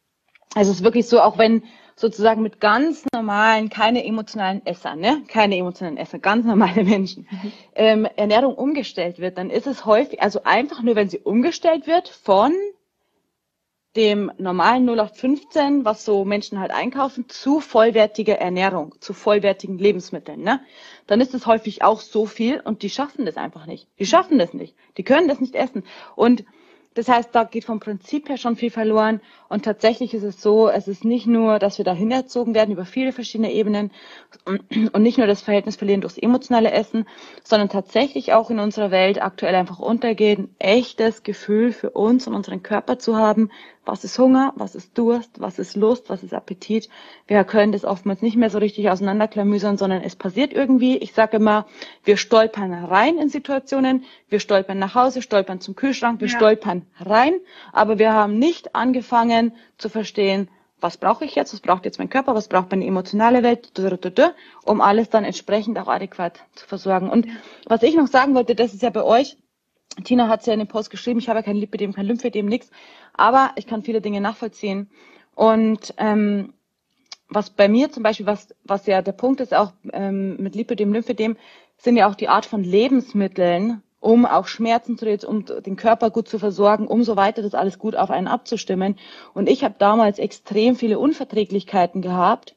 [0.55, 1.65] Also es ist wirklich so, auch wenn
[1.97, 5.23] sozusagen mit ganz normalen, keine emotionalen Essern, ne?
[5.29, 7.53] keine emotionalen Esser, ganz normale Menschen, mhm.
[7.75, 12.09] ähm, Ernährung umgestellt wird, dann ist es häufig, also einfach nur, wenn sie umgestellt wird
[12.09, 12.53] von
[13.97, 20.61] dem normalen 0815, was so Menschen halt einkaufen, zu vollwertiger Ernährung, zu vollwertigen Lebensmitteln, ne?
[21.07, 23.87] Dann ist es häufig auch so viel und die schaffen das einfach nicht.
[23.99, 24.75] Die schaffen das nicht.
[24.97, 25.85] Die können das nicht essen.
[26.17, 26.45] Und
[26.95, 29.21] das heißt, da geht vom Prinzip her schon viel verloren.
[29.49, 32.85] Und tatsächlich ist es so, es ist nicht nur, dass wir dahin erzogen werden über
[32.85, 33.91] viele verschiedene Ebenen
[34.45, 37.07] und nicht nur das Verhältnis verlieren durchs emotionale Essen,
[37.43, 42.63] sondern tatsächlich auch in unserer Welt aktuell einfach untergehen, echtes Gefühl für uns und unseren
[42.63, 43.51] Körper zu haben,
[43.85, 46.89] was ist Hunger, was ist Durst, was ist Lust, was ist Appetit.
[47.27, 50.97] Wir können das oftmals nicht mehr so richtig auseinanderklamüsern, sondern es passiert irgendwie.
[50.99, 51.67] Ich sage immer,
[52.05, 56.37] wir stolpern rein in Situationen, wir stolpern nach Hause, stolpern zum Kühlschrank, wir ja.
[56.37, 57.35] stolpern rein,
[57.73, 60.49] aber wir haben nicht angefangen zu verstehen,
[60.81, 63.73] was brauche ich jetzt, was braucht jetzt mein Körper, was braucht meine emotionale Welt,
[64.65, 67.09] um alles dann entsprechend auch adäquat zu versorgen.
[67.09, 67.27] Und
[67.65, 69.39] was ich noch sagen wollte, das ist ja bei euch,
[70.03, 72.71] Tina hat ja in dem Post geschrieben, ich habe ja kein Lipidem, kein Lymphedem, nichts.
[73.13, 74.91] Aber ich kann viele Dinge nachvollziehen.
[75.35, 76.55] Und ähm,
[77.29, 80.93] was bei mir zum Beispiel, was, was ja der Punkt ist, auch ähm, mit Lipidem,
[80.93, 81.37] Lymphedem,
[81.77, 86.11] sind ja auch die Art von Lebensmitteln, um auch Schmerzen zu reduzieren, um den Körper
[86.11, 88.97] gut zu versorgen, um so weiter das alles gut auf einen abzustimmen.
[89.33, 92.57] Und ich habe damals extrem viele Unverträglichkeiten gehabt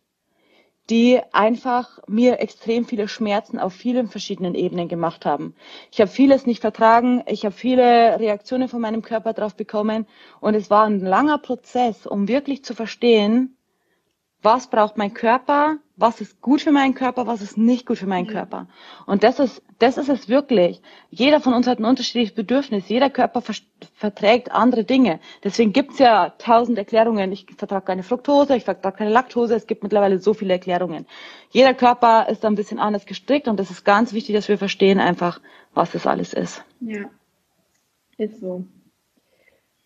[0.89, 5.53] die einfach mir extrem viele Schmerzen auf vielen verschiedenen Ebenen gemacht haben.
[5.91, 10.07] Ich habe vieles nicht vertragen, ich habe viele Reaktionen von meinem Körper drauf bekommen
[10.39, 13.56] und es war ein langer Prozess, um wirklich zu verstehen,
[14.47, 18.07] was braucht mein Körper, was ist gut für meinen Körper, was ist nicht gut für
[18.07, 18.27] meinen.
[18.27, 18.67] Körper.
[19.05, 20.81] Und das ist, das ist es wirklich.
[21.09, 22.87] Jeder von uns hat ein unterschiedliches Bedürfnis.
[22.87, 23.55] Jeder Körper ver
[23.95, 25.19] verträgt andere Dinge.
[25.43, 27.33] Deswegen gibt's ja tausend Erklärungen.
[27.33, 29.53] Ich vertrage keine Fructose, ich vertrage keine Laktose.
[29.53, 31.05] Es gibt mittlerweile so viele Erklärungen.
[31.49, 35.01] Jeder Körper ist ein bisschen anders gestrickt und es ist ganz wichtig, dass wir verstehen
[35.01, 35.41] einfach,
[35.73, 36.63] was das alles ist.
[36.79, 37.09] Ja,
[38.17, 38.63] ist so.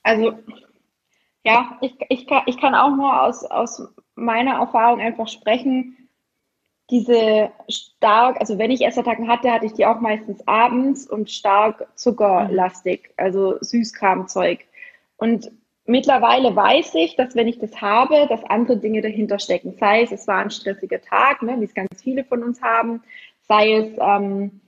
[0.03, 0.33] Also,
[1.43, 3.81] ja, ich, ich, kann, ich kann auch nur aus, aus
[4.21, 5.97] meiner Erfahrung einfach sprechen,
[6.89, 11.87] diese stark, also wenn ich Essattacken hatte, hatte ich die auch meistens abends und stark
[11.95, 14.59] zuckerlastig, also Süßkramzeug.
[15.15, 15.51] Und
[15.85, 19.75] mittlerweile weiß ich, dass wenn ich das habe, dass andere Dinge dahinter stecken.
[19.79, 23.01] Sei es, es war ein stressiger Tag, ne, wie es ganz viele von uns haben,
[23.47, 24.59] sei es, ähm,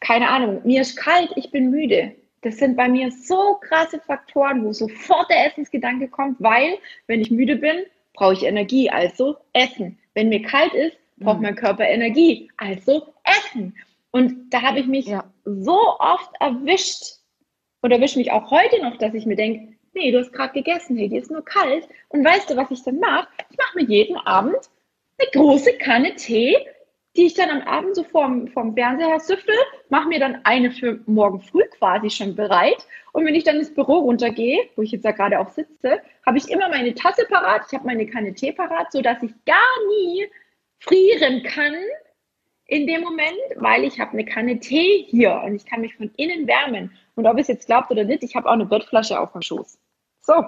[0.00, 2.14] keine Ahnung, mir ist kalt, ich bin müde.
[2.40, 7.30] Das sind bei mir so krasse Faktoren, wo sofort der Essensgedanke kommt, weil, wenn ich
[7.30, 7.84] müde bin,
[8.14, 9.98] brauche ich Energie, also essen.
[10.14, 11.42] Wenn mir kalt ist, braucht mhm.
[11.42, 13.76] mein Körper Energie, also essen.
[14.10, 15.24] Und da habe ich mich ja.
[15.44, 17.18] so oft erwischt
[17.82, 20.96] und erwische mich auch heute noch, dass ich mir denke, nee, du hast gerade gegessen,
[20.96, 21.88] hey, die ist nur kalt.
[22.08, 23.28] Und weißt du, was ich dann mache?
[23.50, 24.56] Ich mache mir jeden Abend
[25.18, 26.56] eine große Kanne Tee,
[27.16, 29.54] die ich dann am Abend so vorm, vorm Fernseher süffel,
[29.88, 32.86] mache mir dann eine für morgen früh quasi schon bereit.
[33.12, 36.38] Und wenn ich dann ins Büro runtergehe, wo ich jetzt ja gerade auch sitze, habe
[36.38, 39.56] ich immer meine Tasse parat, ich habe meine Kanne Tee parat, sodass ich gar
[39.88, 40.26] nie
[40.80, 41.74] frieren kann
[42.66, 46.10] in dem Moment, weil ich habe eine Kanne Tee hier und ich kann mich von
[46.16, 46.90] innen wärmen.
[47.14, 49.78] Und ob es jetzt glaubt oder nicht, ich habe auch eine Bettflasche auf dem Schoß.
[50.20, 50.44] So.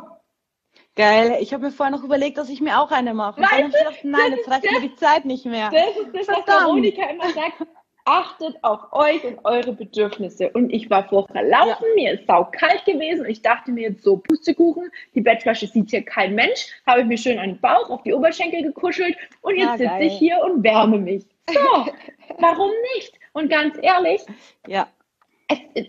[0.96, 1.36] Geil.
[1.40, 3.40] Ich habe mir vorher noch überlegt, dass ich mir auch eine mache.
[3.40, 5.70] Weißt dann gedacht, nein, jetzt reicht mir die Zeit nicht mehr.
[5.70, 7.66] Das ist das, was Veronika immer sagt.
[8.06, 10.48] Achtet auf euch und eure Bedürfnisse.
[10.50, 11.94] Und ich war vorher laufen, ja.
[11.96, 13.26] mir ist saukalt gewesen.
[13.26, 16.68] Ich dachte mir jetzt so, Pustekuchen, die Bettflasche sieht hier kein Mensch.
[16.86, 20.04] Habe ich mir schön an den Bauch, auf die Oberschenkel gekuschelt und jetzt ja, sitze
[20.04, 21.26] ich hier und wärme mich.
[21.52, 21.60] So,
[22.38, 23.12] warum nicht?
[23.32, 24.22] Und ganz ehrlich,
[24.66, 24.86] ja.
[25.74, 25.86] Es,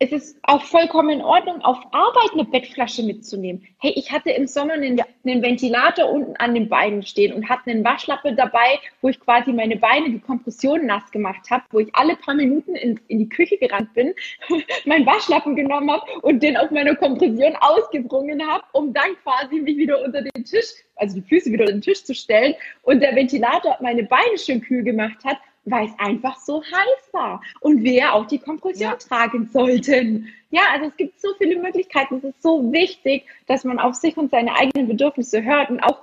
[0.00, 3.66] es ist auch vollkommen in Ordnung, auf Arbeit eine Bettflasche mitzunehmen.
[3.80, 5.04] Hey, ich hatte im Sommer einen, ja.
[5.24, 9.52] einen, Ventilator unten an den Beinen stehen und hatte einen Waschlappe dabei, wo ich quasi
[9.52, 13.28] meine Beine, die Kompression nass gemacht habe, wo ich alle paar Minuten in, in die
[13.28, 14.14] Küche gerannt bin,
[14.84, 19.78] meinen Waschlappen genommen habe und den auf meiner Kompression ausgebrungen habe, um dann quasi mich
[19.78, 23.16] wieder unter den Tisch, also die Füße wieder unter den Tisch zu stellen und der
[23.16, 25.38] Ventilator meine Beine schön kühl gemacht hat
[25.70, 28.96] weil es einfach so heiß war und wir auch die Kompression ja.
[28.96, 30.28] tragen sollten.
[30.50, 32.16] Ja, also es gibt so viele Möglichkeiten.
[32.16, 36.02] Es ist so wichtig, dass man auf sich und seine eigenen Bedürfnisse hört und auch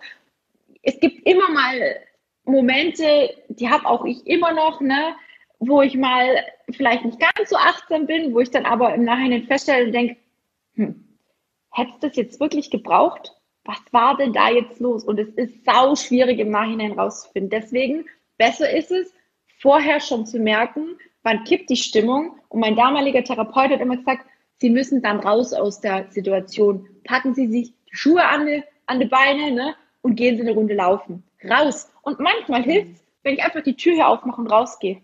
[0.85, 1.97] es gibt immer mal
[2.45, 5.15] Momente, die habe auch ich immer noch, ne,
[5.59, 9.43] wo ich mal vielleicht nicht ganz so achtsam bin, wo ich dann aber im Nachhinein
[9.43, 10.17] feststelle und denke,
[10.75, 11.17] hm,
[11.71, 13.33] hättest du das jetzt wirklich gebraucht?
[13.63, 15.03] Was war denn da jetzt los?
[15.03, 17.49] Und es ist sau schwierig im Nachhinein rauszufinden.
[17.49, 18.05] Deswegen
[18.37, 19.11] besser ist es,
[19.59, 22.39] vorher schon zu merken, wann kippt die Stimmung.
[22.49, 24.25] Und mein damaliger Therapeut hat immer gesagt,
[24.57, 26.87] Sie müssen dann raus aus der Situation.
[27.03, 30.53] Packen Sie sich die Schuhe an die, an die Beine ne, und gehen Sie eine
[30.53, 31.23] Runde laufen.
[31.43, 31.91] Raus.
[32.03, 35.01] Und manchmal hilft es, wenn ich einfach die Tür hier aufmache und rausgehe.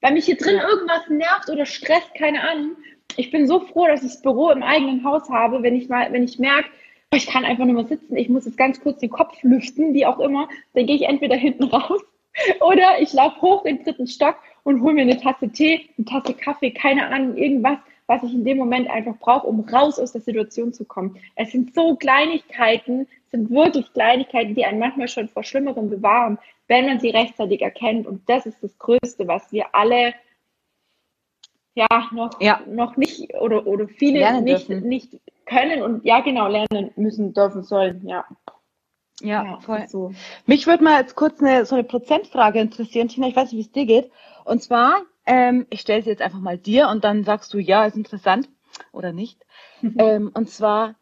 [0.00, 2.76] Weil mich hier drin irgendwas nervt oder stresst, keine Ahnung.
[3.16, 6.12] Ich bin so froh, dass ich das Büro im eigenen Haus habe, wenn ich mal,
[6.12, 6.68] wenn ich merke,
[7.14, 10.06] ich kann einfach nur mal sitzen, ich muss jetzt ganz kurz den Kopf lüften, wie
[10.06, 12.00] auch immer, dann gehe ich entweder hinten raus
[12.60, 16.04] oder ich laufe hoch in den dritten Stock und hole mir eine Tasse Tee, eine
[16.06, 20.12] Tasse Kaffee, keine Ahnung, irgendwas, was ich in dem Moment einfach brauche, um raus aus
[20.12, 21.16] der Situation zu kommen.
[21.36, 26.86] Es sind so Kleinigkeiten, sind wirklich Kleinigkeiten, die einen manchmal schon vor Schlimmerem bewahren, wenn
[26.86, 28.06] man sie rechtzeitig erkennt.
[28.06, 30.14] Und das ist das Größte, was wir alle
[31.74, 32.60] ja noch, ja.
[32.66, 38.06] noch nicht oder, oder viele nicht, nicht können und ja genau lernen müssen, dürfen, sollen.
[38.06, 38.26] Ja.
[39.22, 39.86] Ja, ja voll.
[39.88, 40.12] So.
[40.46, 43.28] Mich würde mal jetzt kurz eine, so eine Prozentfrage interessieren, Tina.
[43.28, 44.10] Ich weiß nicht, wie es dir geht.
[44.44, 47.84] Und zwar, ähm, ich stelle sie jetzt einfach mal dir und dann sagst du, ja,
[47.84, 48.48] ist interessant
[48.92, 49.38] oder nicht.
[49.80, 49.94] Mhm.
[49.98, 50.96] Ähm, und zwar,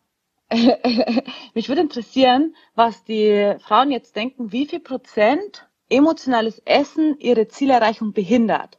[1.55, 8.13] mich würde interessieren, was die Frauen jetzt denken, wie viel Prozent emotionales Essen ihre Zielerreichung
[8.13, 8.79] behindert.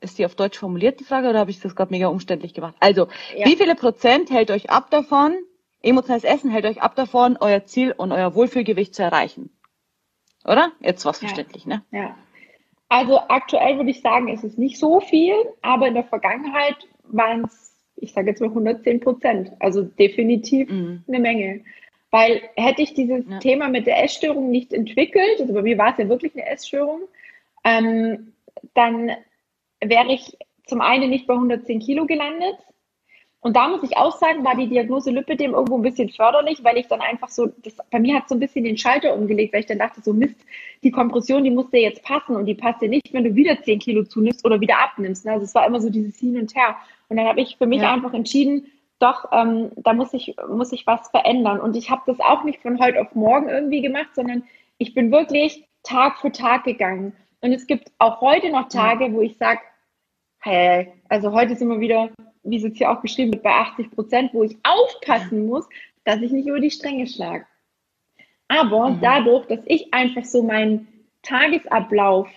[0.00, 2.76] Ist die auf Deutsch formuliert, die Frage, oder habe ich das gerade mega umständlich gemacht?
[2.80, 3.46] Also, ja.
[3.46, 5.34] wie viele Prozent hält euch ab davon,
[5.86, 9.50] Emotionales Essen hält euch ab davon, euer Ziel und euer Wohlfühlgewicht zu erreichen.
[10.44, 10.72] Oder?
[10.80, 11.76] Jetzt was verständlich, ja.
[11.76, 11.82] ne?
[11.90, 12.16] Ja.
[12.88, 17.44] Also aktuell würde ich sagen, ist es nicht so viel, aber in der Vergangenheit waren
[17.44, 19.52] es, ich sage jetzt mal 110 Prozent.
[19.58, 21.02] Also definitiv mhm.
[21.08, 21.64] eine Menge.
[22.10, 23.38] Weil hätte ich dieses ja.
[23.40, 27.00] Thema mit der Essstörung nicht entwickelt, also bei mir war es ja wirklich eine Essstörung,
[27.64, 28.32] ähm,
[28.74, 29.10] dann
[29.80, 32.56] wäre ich zum einen nicht bei 110 Kilo gelandet
[33.46, 36.78] und da muss ich auch sagen, war die Diagnose Lipidem irgendwo ein bisschen förderlich, weil
[36.78, 39.60] ich dann einfach so, das, bei mir hat so ein bisschen den Schalter umgelegt, weil
[39.60, 40.34] ich dann dachte, so Mist,
[40.82, 43.62] die Kompression, die muss dir jetzt passen und die passt dir nicht, wenn du wieder
[43.62, 45.24] 10 Kilo zunimmst oder wieder abnimmst.
[45.24, 45.30] Ne?
[45.30, 46.74] Also es war immer so dieses Hin und Her.
[47.08, 47.94] Und dann habe ich für mich ja.
[47.94, 48.66] einfach entschieden,
[48.98, 51.60] doch, ähm, da muss ich, muss ich was verändern.
[51.60, 54.42] Und ich habe das auch nicht von heute auf morgen irgendwie gemacht, sondern
[54.78, 57.12] ich bin wirklich Tag für Tag gegangen.
[57.42, 59.60] Und es gibt auch heute noch Tage, wo ich sage,
[60.46, 62.10] hey, also heute sind wir wieder
[62.46, 65.68] wie es jetzt hier auch geschrieben wird, bei 80 Prozent, wo ich aufpassen muss,
[66.04, 67.46] dass ich nicht über die Stränge schlage.
[68.48, 69.00] Aber mhm.
[69.00, 70.86] dadurch, dass ich einfach so meinen
[71.22, 72.28] Tagesablauf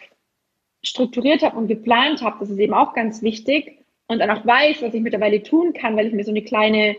[0.81, 4.81] strukturiert habe und geplant habe, das ist eben auch ganz wichtig und dann auch weiß,
[4.81, 6.95] was ich mittlerweile tun kann, weil ich mir so eine kleine,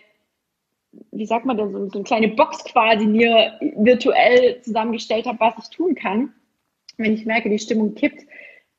[1.11, 5.55] wie sagt man denn, so, so eine kleine Box quasi mir virtuell zusammengestellt habe, was
[5.59, 6.33] ich tun kann.
[6.97, 8.27] Wenn ich merke, die Stimmung kippt,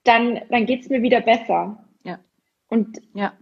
[0.04, 1.84] dann, dann geht es mir wieder besser.
[2.72, 3.34] Und ja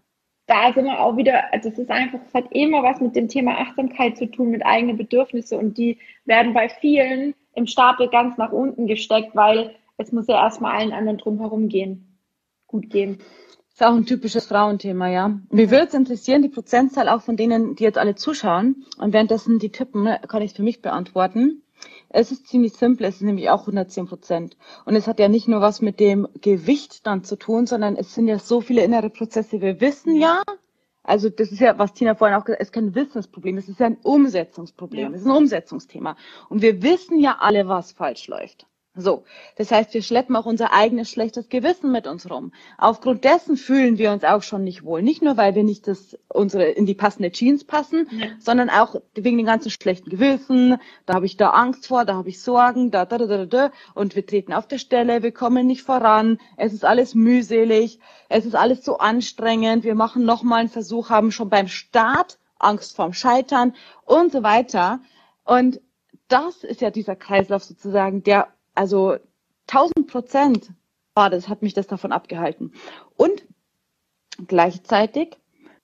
[0.49, 3.27] da sind wir auch wieder, also es ist einfach, es hat immer was mit dem
[3.27, 8.37] Thema Achtsamkeit zu tun, mit eigenen Bedürfnissen und die werden bei vielen im Stapel ganz
[8.37, 12.17] nach unten gesteckt, weil es muss ja erstmal allen anderen drumherum gehen,
[12.65, 13.19] gut gehen.
[13.71, 15.39] Ist auch ein typisches Frauenthema, ja.
[15.51, 19.59] Mir würde es interessieren, die Prozentzahl auch von denen, die jetzt alle zuschauen und währenddessen
[19.59, 21.61] die tippen, kann ich es für mich beantworten.
[22.09, 24.57] Es ist ziemlich simpel, es ist nämlich auch 110 Prozent.
[24.85, 28.15] Und es hat ja nicht nur was mit dem Gewicht dann zu tun, sondern es
[28.15, 29.61] sind ja so viele innere Prozesse.
[29.61, 30.41] Wir wissen ja,
[31.03, 33.69] also das ist ja, was Tina vorhin auch gesagt hat, es ist kein Wissensproblem, es
[33.69, 36.15] ist ja ein Umsetzungsproblem, es ist ein Umsetzungsthema.
[36.49, 38.65] Und wir wissen ja alle, was falsch läuft.
[39.01, 39.23] So,
[39.55, 42.51] das heißt, wir schleppen auch unser eigenes schlechtes Gewissen mit uns rum.
[42.77, 45.01] Aufgrund dessen fühlen wir uns auch schon nicht wohl.
[45.01, 48.27] Nicht nur, weil wir nicht das, unsere, in die passende Jeans passen, ja.
[48.39, 50.77] sondern auch wegen den ganzen schlechten Gewissen.
[51.05, 53.71] Da habe ich da Angst vor, da habe ich Sorgen, da, da, da, da, da.
[53.93, 56.39] Und wir treten auf der Stelle, wir kommen nicht voran.
[56.57, 57.99] Es ist alles mühselig.
[58.27, 59.83] Es ist alles so anstrengend.
[59.83, 63.73] Wir machen nochmal einen Versuch, haben schon beim Start Angst vorm Scheitern
[64.05, 64.99] und so weiter.
[65.45, 65.79] Und
[66.27, 69.17] das ist ja dieser Kreislauf sozusagen, der also
[69.67, 70.71] 1000 Prozent
[71.13, 72.73] war das, hat mich das davon abgehalten.
[73.15, 73.43] Und
[74.47, 75.37] gleichzeitig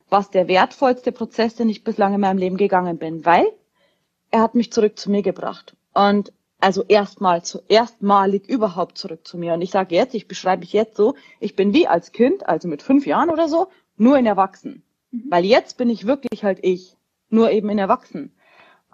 [0.10, 3.46] was der wertvollste Prozess, den ich bislang in meinem Leben gegangen bin, weil
[4.32, 5.76] er hat mich zurück zu mir gebracht.
[5.94, 9.54] Und also erstmal zu, erstmalig überhaupt zurück zu mir.
[9.54, 12.68] Und ich sage jetzt, ich beschreibe mich jetzt so, ich bin wie als Kind, also
[12.68, 13.68] mit fünf Jahren oder so,
[13.98, 14.84] nur in Erwachsen.
[15.12, 15.26] Mhm.
[15.30, 16.96] Weil jetzt bin ich wirklich halt ich,
[17.30, 18.35] nur eben in Erwachsen.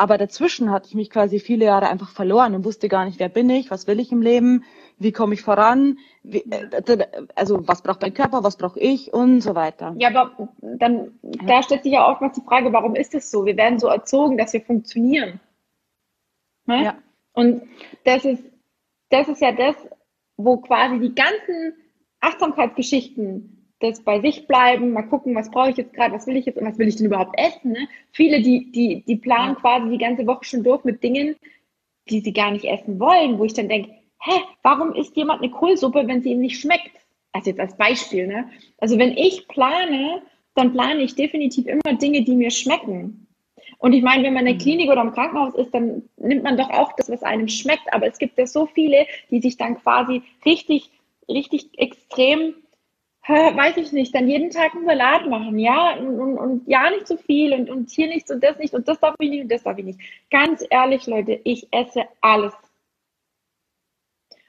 [0.02, 3.30] Aber dazwischen hatte ich mich quasi viele Jahre einfach verloren und wusste gar nicht, wer
[3.30, 4.64] bin ich, was will ich im Leben,
[4.98, 9.42] wie komme ich voran, wie, äh, also was braucht mein Körper, was brauche ich und
[9.42, 9.94] so weiter.
[10.00, 13.46] Ja, aber dann, da stellt sich ja oftmals die Frage, warum ist das so?
[13.46, 15.40] Wir werden so erzogen, dass wir funktionieren.
[16.66, 16.84] Ne?
[16.84, 16.98] Ja.
[17.34, 17.62] Und
[18.04, 18.44] das ist,
[19.10, 19.76] das ist ja das,
[20.36, 21.76] wo quasi die ganzen
[22.22, 26.46] Achtsamkeitsgeschichten das bei sich bleiben, mal gucken, was brauche ich jetzt gerade, was will ich
[26.46, 27.72] jetzt und was will ich denn überhaupt essen.
[27.72, 27.88] Ne?
[28.12, 31.36] Viele, die, die, die planen quasi die ganze Woche schon durch mit Dingen,
[32.10, 35.52] die sie gar nicht essen wollen, wo ich dann denke, hä, warum isst jemand eine
[35.52, 36.92] Kohlsuppe, wenn sie ihm nicht schmeckt?
[37.32, 38.50] Also jetzt als Beispiel, ne?
[38.78, 40.22] Also wenn ich plane,
[40.54, 43.28] dann plane ich definitiv immer Dinge, die mir schmecken.
[43.78, 44.60] Und ich meine, wenn man in der mhm.
[44.60, 47.92] Klinik oder im Krankenhaus ist, dann nimmt man doch auch das, was einem schmeckt.
[47.92, 50.92] Aber es gibt ja so viele, die sich dann quasi richtig,
[51.28, 52.54] richtig extrem
[53.28, 57.08] weiß ich nicht, dann jeden Tag einen Salat machen, ja, und, und, und, ja, nicht
[57.08, 59.52] zu viel und, und hier nichts und das nicht und das darf ich nicht und
[59.52, 60.00] das darf ich nicht.
[60.32, 62.54] Ganz ehrlich, Leute, ich esse alles.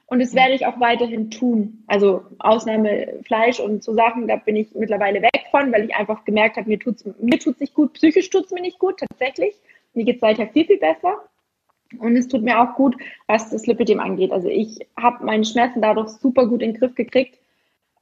[0.07, 1.83] Und das werde ich auch weiterhin tun.
[1.87, 6.23] Also Ausnahme Fleisch und so Sachen, da bin ich mittlerweile weg von, weil ich einfach
[6.25, 9.55] gemerkt habe, mir tut's mir tut's nicht gut, psychisch tut's mir nicht gut, tatsächlich.
[9.93, 11.23] Mir geht's seither viel, viel besser.
[11.99, 12.95] Und es tut mir auch gut,
[13.27, 14.31] was das Lipidem angeht.
[14.31, 17.39] Also ich habe meine Schmerzen dadurch super gut in den Griff gekriegt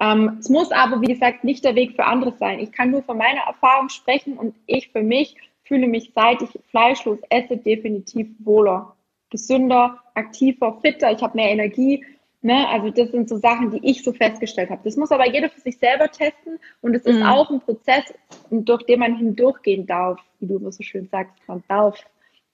[0.01, 2.59] ähm, es muss aber, wie gesagt, nicht der Weg für andere sein.
[2.59, 6.49] Ich kann nur von meiner Erfahrung sprechen und ich für mich fühle mich, seit ich
[6.71, 8.95] fleischlos esse, definitiv wohler,
[9.29, 11.11] gesünder, aktiver, fitter.
[11.11, 12.03] Ich habe mehr Energie.
[12.41, 12.67] Ne?
[12.69, 14.81] Also das sind so Sachen, die ich so festgestellt habe.
[14.83, 17.27] Das muss aber jeder für sich selber testen und es ist mhm.
[17.27, 18.11] auch ein Prozess,
[18.49, 22.03] durch den man hindurchgehen darf, wie du immer so schön sagst, man darf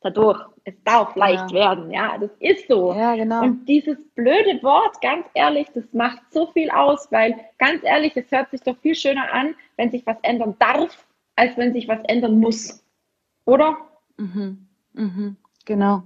[0.09, 0.39] dadurch.
[0.63, 1.53] Es darf leicht ja.
[1.53, 2.93] werden, ja, das ist so.
[2.93, 3.41] Ja, genau.
[3.41, 8.29] Und dieses blöde Wort, ganz ehrlich, das macht so viel aus, weil ganz ehrlich, es
[8.31, 11.99] hört sich doch viel schöner an, wenn sich was ändern darf, als wenn sich was
[12.07, 12.83] ändern muss.
[13.45, 13.77] Oder?
[14.17, 14.67] Mhm.
[14.93, 15.37] Mhm.
[15.65, 16.03] Genau.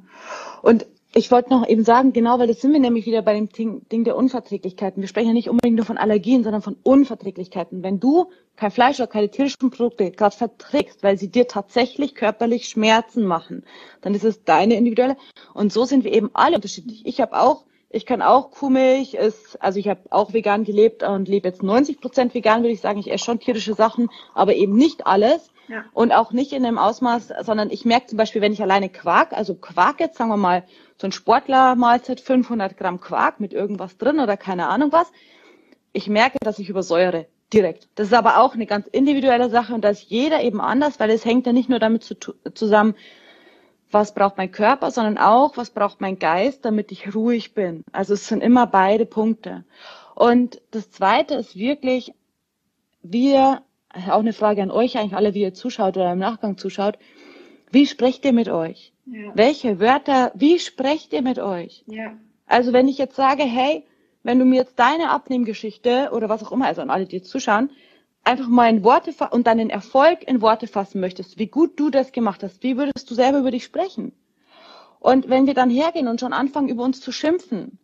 [0.61, 3.49] Und ich wollte noch eben sagen, genau, weil das sind wir nämlich wieder bei dem
[3.49, 5.01] Ding, Ding der Unverträglichkeiten.
[5.01, 7.83] Wir sprechen ja nicht unbedingt nur von Allergien, sondern von Unverträglichkeiten.
[7.83, 12.69] Wenn du kein Fleisch oder keine tierischen Produkte gerade verträgst, weil sie dir tatsächlich körperlich
[12.69, 13.65] Schmerzen machen,
[14.01, 15.17] dann ist es deine individuelle.
[15.53, 17.05] Und so sind wir eben alle unterschiedlich.
[17.05, 21.27] Ich habe auch, ich kann auch Kuhmilch, ist, also ich habe auch vegan gelebt und
[21.27, 22.99] lebe jetzt 90 Prozent vegan, würde ich sagen.
[22.99, 25.51] Ich esse schon tierische Sachen, aber eben nicht alles.
[25.67, 25.85] Ja.
[25.93, 29.31] Und auch nicht in dem Ausmaß, sondern ich merke zum Beispiel, wenn ich alleine Quark,
[29.31, 30.63] also Quark jetzt, sagen wir mal,
[30.99, 35.11] so ein Sportlermahlzeit, 500 Gramm Quark mit irgendwas drin oder keine Ahnung was,
[35.93, 37.87] ich merke, dass ich übersäuere direkt.
[37.95, 41.09] Das ist aber auch eine ganz individuelle Sache und da ist jeder eben anders, weil
[41.09, 42.15] es hängt ja nicht nur damit zu,
[42.53, 42.95] zusammen,
[43.91, 47.83] was braucht mein Körper, sondern auch, was braucht mein Geist, damit ich ruhig bin.
[47.91, 49.65] Also es sind immer beide Punkte.
[50.15, 52.13] Und das Zweite ist wirklich,
[53.01, 53.61] wir
[54.09, 56.97] auch eine Frage an euch, eigentlich alle, wie ihr zuschaut oder im Nachgang zuschaut.
[57.71, 58.93] Wie sprecht ihr mit euch?
[59.05, 59.31] Ja.
[59.33, 61.83] Welche Wörter, wie sprecht ihr mit euch?
[61.87, 62.13] Ja.
[62.45, 63.85] Also wenn ich jetzt sage, hey,
[64.23, 67.29] wenn du mir jetzt deine Abnehmgeschichte oder was auch immer, also an alle, die jetzt
[67.29, 67.71] zuschauen,
[68.23, 72.11] einfach mal in Worte und deinen Erfolg in Worte fassen möchtest, wie gut du das
[72.11, 74.13] gemacht hast, wie würdest du selber über dich sprechen?
[74.99, 77.79] Und wenn wir dann hergehen und schon anfangen, über uns zu schimpfen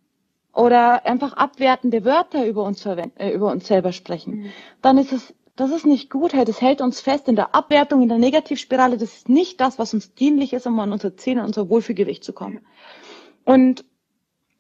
[0.54, 4.50] oder einfach abwertende Wörter über uns äh, über uns selber sprechen, mhm.
[4.82, 8.04] dann ist es das ist nicht gut, hey, das hält uns fest in der Abwertung,
[8.04, 8.98] in der Negativspirale.
[8.98, 12.24] Das ist nicht das, was uns dienlich ist, um an unser Ziel, an unser Wohlfühlgewicht
[12.24, 12.60] zu kommen.
[13.44, 13.84] Und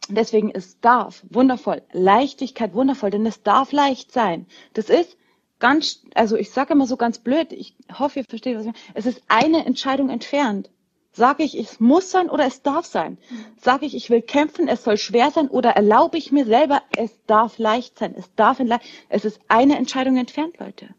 [0.09, 4.47] deswegen ist darf wundervoll, Leichtigkeit wundervoll, denn es darf leicht sein.
[4.73, 5.17] Das ist
[5.59, 8.77] ganz, also ich sage immer so ganz blöd, ich hoffe, ihr versteht, was ich meine.
[8.93, 10.69] Es ist eine Entscheidung entfernt.
[11.11, 13.17] Sage ich, es muss sein oder es darf sein?
[13.59, 17.11] Sage ich, ich will kämpfen, es soll schwer sein oder erlaube ich mir selber, es
[17.25, 20.89] darf leicht sein, es darf leicht, es ist eine Entscheidung entfernt, Leute.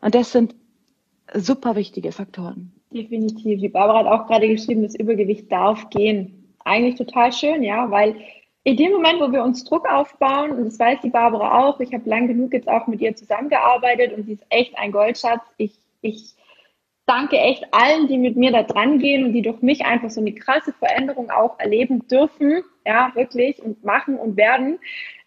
[0.00, 0.54] Und das sind
[1.34, 2.72] super wichtige Faktoren.
[2.92, 3.60] Definitiv.
[3.60, 6.54] Die Barbara hat auch gerade geschrieben, das Übergewicht darf gehen.
[6.64, 8.14] Eigentlich total schön, ja, weil
[8.64, 11.94] in dem Moment, wo wir uns Druck aufbauen, und das weiß die Barbara auch, ich
[11.94, 15.42] habe lang genug jetzt auch mit ihr zusammengearbeitet und sie ist echt ein Goldschatz.
[15.56, 16.34] Ich, ich
[17.06, 20.20] danke echt allen, die mit mir da dran gehen und die durch mich einfach so
[20.20, 24.78] eine krasse Veränderung auch erleben dürfen, ja, wirklich und machen und werden,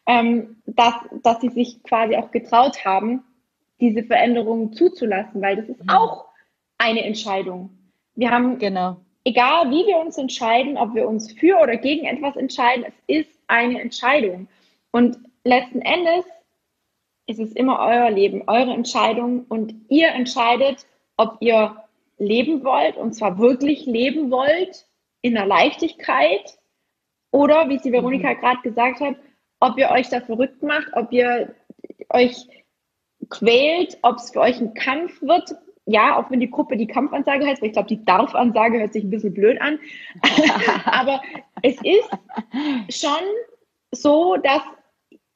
[0.05, 3.23] ähm, dass, dass sie sich quasi auch getraut haben,
[3.79, 5.89] diese Veränderungen zuzulassen, weil das ist mhm.
[5.89, 6.27] auch
[6.77, 7.71] eine Entscheidung.
[8.15, 8.97] Wir haben, genau.
[9.23, 13.39] Egal wie wir uns entscheiden, ob wir uns für oder gegen etwas entscheiden, es ist
[13.47, 14.47] eine Entscheidung.
[14.91, 16.25] Und letzten Endes
[17.31, 20.85] es ist immer euer Leben, eure Entscheidung und ihr entscheidet,
[21.17, 21.83] ob ihr
[22.17, 24.85] leben wollt und zwar wirklich leben wollt
[25.21, 26.57] in der Leichtigkeit
[27.31, 28.39] oder, wie es die Veronika mhm.
[28.39, 29.15] gerade gesagt hat,
[29.59, 31.55] ob ihr euch da verrückt macht, ob ihr
[32.09, 32.47] euch
[33.29, 35.55] quält, ob es für euch ein Kampf wird.
[35.91, 39.03] Ja, auch wenn die Gruppe die Kampfansage heißt, weil ich glaube, die Darfansage hört sich
[39.03, 39.77] ein bisschen blöd an.
[40.85, 41.21] Aber
[41.61, 43.21] es ist schon
[43.91, 44.61] so, dass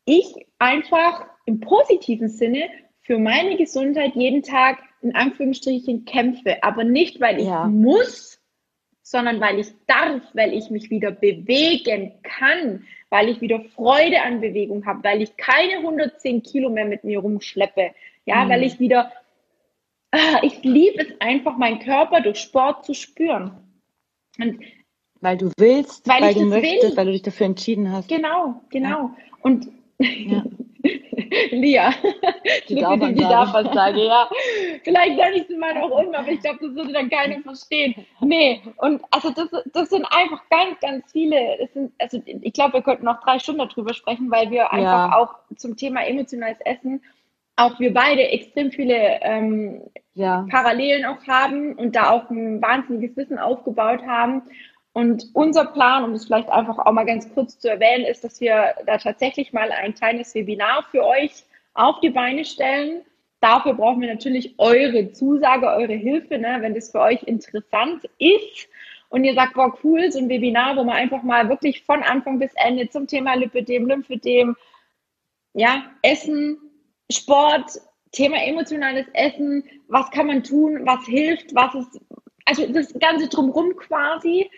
[0.05, 2.69] ich einfach im positiven Sinne
[3.01, 6.63] für meine Gesundheit jeden Tag in Anführungsstrichen kämpfe.
[6.63, 7.65] Aber nicht, weil ich ja.
[7.67, 8.39] muss,
[9.01, 14.41] sondern weil ich darf, weil ich mich wieder bewegen kann, weil ich wieder Freude an
[14.41, 17.91] Bewegung habe, weil ich keine 110 Kilo mehr mit mir rumschleppe,
[18.25, 18.49] ja, mhm.
[18.49, 19.11] weil ich wieder,
[20.41, 23.51] ich liebe es einfach, meinen Körper durch Sport zu spüren.
[24.39, 24.59] Und
[25.21, 26.97] weil du willst, weil, weil du möchtest, will.
[26.97, 28.09] weil du dich dafür entschieden hast.
[28.09, 28.89] Genau, genau.
[28.89, 29.15] Ja.
[29.41, 30.43] Und ja.
[31.51, 31.93] Lia.
[32.69, 34.29] Die Darfansage, ja.
[34.83, 37.95] Vielleicht nenne ich sie mal noch um, aber ich glaube, das würde dann keiner verstehen.
[38.21, 42.81] Nee, und also das, das sind einfach ganz, ganz viele, sind, also ich glaube, wir
[42.81, 45.17] könnten noch drei Stunden darüber sprechen, weil wir einfach ja.
[45.17, 47.01] auch zum Thema emotionales Essen
[47.55, 49.81] auch wir beide extrem viele ähm,
[50.13, 50.45] ja.
[50.49, 54.43] Parallelen auch haben und da auch ein wahnsinniges Wissen aufgebaut haben.
[54.93, 58.39] Und unser Plan, um es vielleicht einfach auch mal ganz kurz zu erwähnen, ist, dass
[58.39, 61.43] wir da tatsächlich mal ein kleines Webinar für euch
[61.73, 63.01] auf die Beine stellen.
[63.41, 66.57] Dafür brauchen wir natürlich eure Zusage, eure Hilfe, ne?
[66.61, 68.69] wenn das für euch interessant ist.
[69.09, 72.39] Und ihr sagt, boah, cool, so ein Webinar, wo man einfach mal wirklich von Anfang
[72.39, 74.55] bis Ende zum Thema Lipidem, Lymphedem,
[75.53, 76.57] ja, Essen,
[77.11, 77.79] Sport,
[78.11, 82.01] Thema emotionales Essen, was kann man tun, was hilft, was ist,
[82.45, 84.49] also das Ganze drumherum quasi.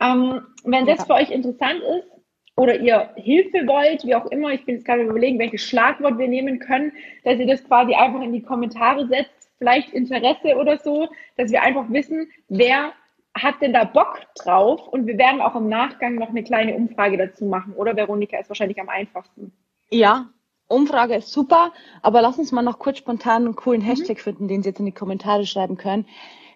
[0.00, 2.10] Ähm, wenn das für euch interessant ist
[2.56, 6.28] oder ihr Hilfe wollt, wie auch immer, ich bin jetzt gerade überlegen, welches Schlagwort wir
[6.28, 6.92] nehmen können,
[7.24, 11.62] dass ihr das quasi einfach in die Kommentare setzt, vielleicht Interesse oder so, dass wir
[11.62, 12.92] einfach wissen, wer
[13.36, 17.16] hat denn da Bock drauf und wir werden auch im Nachgang noch eine kleine Umfrage
[17.16, 19.52] dazu machen, oder Veronika ist wahrscheinlich am einfachsten.
[19.90, 20.28] Ja,
[20.74, 21.72] Umfrage ist super,
[22.02, 23.86] aber lass uns mal noch kurz spontan einen coolen mhm.
[23.86, 26.06] Hashtag finden, den Sie jetzt in die Kommentare schreiben können.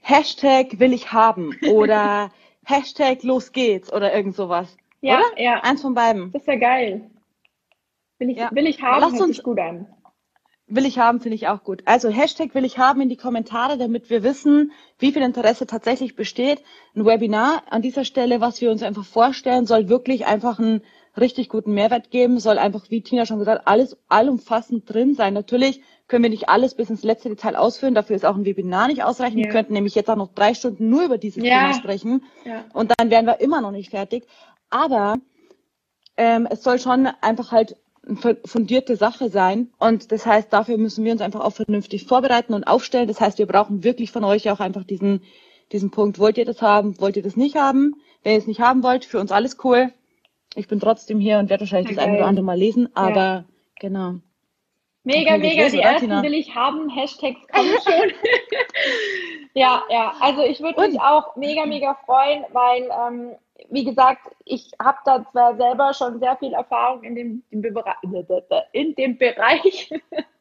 [0.02, 2.30] Hashtag will ich haben oder
[2.64, 4.76] Hashtag los geht's oder irgend sowas.
[5.00, 5.42] Ja, oder?
[5.42, 5.60] ja.
[5.62, 6.32] Eins von beiden.
[6.32, 7.10] Das ist ja geil.
[8.18, 8.50] Will ich, ja.
[8.52, 9.86] will ich haben, Lass uns gut an.
[10.66, 11.82] Will ich haben, finde ich auch gut.
[11.86, 16.14] Also Hashtag will ich haben in die Kommentare, damit wir wissen, wie viel Interesse tatsächlich
[16.14, 16.62] besteht.
[16.94, 20.82] Ein Webinar an dieser Stelle, was wir uns einfach vorstellen, soll wirklich einfach einen
[21.20, 25.34] richtig guten Mehrwert geben, soll einfach, wie Tina schon gesagt, alles allumfassend drin sein.
[25.34, 27.94] Natürlich können wir nicht alles bis ins letzte Detail ausführen.
[27.94, 29.38] Dafür ist auch ein Webinar nicht ausreichend.
[29.40, 29.44] Ja.
[29.44, 31.60] Wir könnten nämlich jetzt auch noch drei Stunden nur über dieses ja.
[31.60, 32.24] Thema sprechen.
[32.44, 32.64] Ja.
[32.72, 34.26] Und dann wären wir immer noch nicht fertig.
[34.70, 35.18] Aber
[36.16, 39.70] ähm, es soll schon einfach halt eine fundierte Sache sein.
[39.78, 43.08] Und das heißt, dafür müssen wir uns einfach auch vernünftig vorbereiten und aufstellen.
[43.08, 45.22] Das heißt, wir brauchen wirklich von euch auch einfach diesen,
[45.72, 46.18] diesen Punkt.
[46.18, 46.98] Wollt ihr das haben?
[47.00, 47.96] Wollt ihr das nicht haben?
[48.22, 49.92] Wenn ihr es nicht haben wollt, für uns alles cool.
[50.54, 51.96] Ich bin trotzdem hier und werde wahrscheinlich okay.
[51.96, 52.88] das eine oder andere mal lesen.
[52.94, 53.44] Aber
[53.78, 54.16] genau.
[55.04, 56.90] Mega, mega, die ersten will ich haben.
[56.90, 58.12] Hashtags kommen schon.
[59.54, 63.36] ja, ja, also ich würde mich auch mega, mega freuen, weil, ähm,
[63.70, 69.16] wie gesagt, ich habe da zwar selber schon sehr viel Erfahrung in dem, in dem
[69.18, 69.90] Bereich,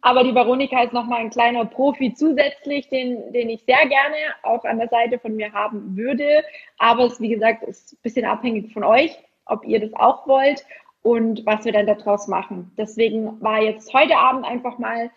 [0.00, 4.64] aber die Veronika ist nochmal ein kleiner Profi zusätzlich, den, den ich sehr gerne auch
[4.64, 6.44] an der Seite von mir haben würde.
[6.78, 9.16] Aber es, wie gesagt, ist ein bisschen abhängig von euch,
[9.46, 10.64] ob ihr das auch wollt
[11.02, 12.70] und was wir dann daraus machen.
[12.76, 15.10] Deswegen war jetzt heute Abend einfach mal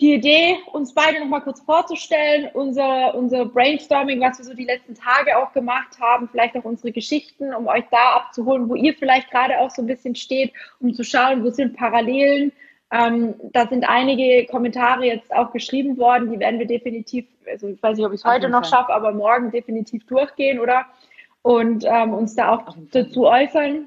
[0.00, 4.64] die Idee, uns beide noch mal kurz vorzustellen, unser, unser Brainstorming, was wir so die
[4.64, 8.94] letzten Tage auch gemacht haben, vielleicht auch unsere Geschichten, um euch da abzuholen, wo ihr
[8.94, 12.52] vielleicht gerade auch so ein bisschen steht, um zu schauen, wo sind Parallelen.
[12.92, 17.80] Ähm, da sind einige Kommentare jetzt auch geschrieben worden, die werden wir definitiv, also ich
[17.82, 20.86] weiß nicht, ob ich es heute noch schaffe, aber morgen definitiv durchgehen, oder?
[21.42, 23.86] Und ähm, uns da auch dazu äußern.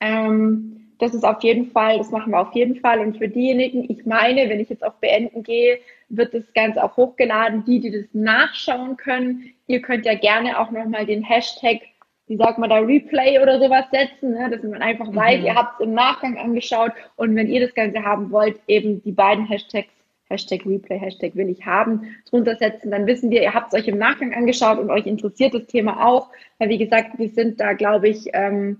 [0.00, 2.98] Ähm, das ist auf jeden Fall, das machen wir auf jeden Fall.
[2.98, 5.78] Und für diejenigen, ich meine, wenn ich jetzt auf Beenden gehe,
[6.08, 7.64] wird das Ganze auch hochgeladen.
[7.64, 11.82] Die, die das nachschauen können, ihr könnt ja gerne auch nochmal den Hashtag,
[12.28, 14.50] wie sagt man da, Replay oder sowas setzen, ne?
[14.50, 15.46] dass man einfach weiß, mhm.
[15.46, 16.92] ihr habt es im Nachgang angeschaut.
[17.16, 19.88] Und wenn ihr das Ganze haben wollt, eben die beiden Hashtags
[20.30, 23.88] Hashtag Replay, Hashtag will ich haben, drunter setzen, dann wissen wir, ihr habt es euch
[23.88, 27.72] im Nachgang angeschaut und euch interessiert das Thema auch, weil wie gesagt, wir sind da,
[27.72, 28.78] glaube ich, ähm,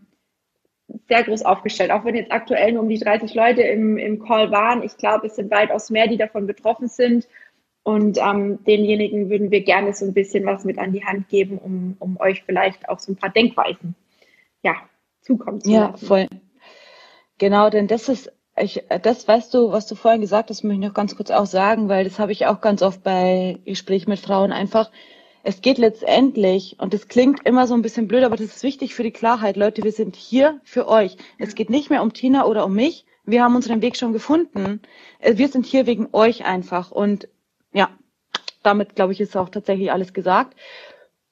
[1.09, 4.51] sehr groß aufgestellt, auch wenn jetzt aktuell nur um die 30 Leute im, im Call
[4.51, 4.83] waren.
[4.83, 7.29] Ich glaube, es sind weitaus mehr, die davon betroffen sind.
[7.89, 11.57] Und ähm, denjenigen würden wir gerne so ein bisschen was mit an die Hand geben,
[11.57, 13.95] um, um euch vielleicht auch so ein paar Denkweisen
[14.63, 14.75] ja,
[15.23, 15.95] zukommen zu lassen.
[15.95, 16.29] Ja, voll.
[17.39, 18.31] Genau, denn das ist
[18.61, 21.47] ich, das weißt du, was du vorhin gesagt hast, möchte ich noch ganz kurz auch
[21.47, 24.91] sagen, weil das habe ich auch ganz oft bei Gesprächen mit Frauen einfach.
[25.43, 28.95] Es geht letztendlich, und das klingt immer so ein bisschen blöd, aber das ist wichtig
[28.95, 29.57] für die Klarheit.
[29.57, 31.17] Leute, wir sind hier für euch.
[31.39, 33.07] Es geht nicht mehr um Tina oder um mich.
[33.25, 34.83] Wir haben unseren Weg schon gefunden.
[35.21, 36.91] Äh, wir sind hier wegen euch einfach.
[36.91, 37.29] Und
[38.63, 40.57] damit, glaube ich, ist auch tatsächlich alles gesagt.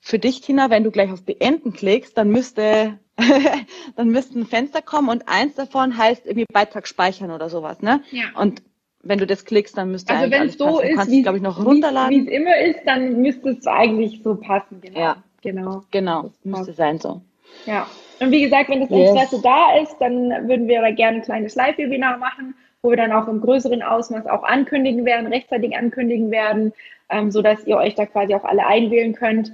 [0.00, 2.98] Für dich, Tina, wenn du gleich auf Beenden klickst, dann müsste
[3.96, 8.02] dann müsste ein Fenster kommen und eins davon heißt irgendwie Beitrag speichern oder sowas, ne?
[8.10, 8.24] Ja.
[8.38, 8.62] Und
[9.02, 10.86] wenn du das klickst, dann müsste also wenn es so passen.
[10.86, 12.10] ist, wie glaube ich noch runterladen.
[12.10, 14.98] Wie es immer ist, dann müsste es eigentlich so passen, genau.
[14.98, 15.82] Ja, genau.
[15.90, 17.22] Genau, müsste sein so.
[17.64, 17.86] Ja.
[18.20, 19.42] Und wie gesagt, wenn das Interesse yes.
[19.42, 23.28] da ist, dann würden wir da gerne ein kleines Live-Webinar machen, wo wir dann auch
[23.28, 26.72] im größeren Ausmaß auch ankündigen werden, rechtzeitig ankündigen werden,
[27.08, 29.52] ähm, so dass ihr euch da quasi auch alle einwählen könnt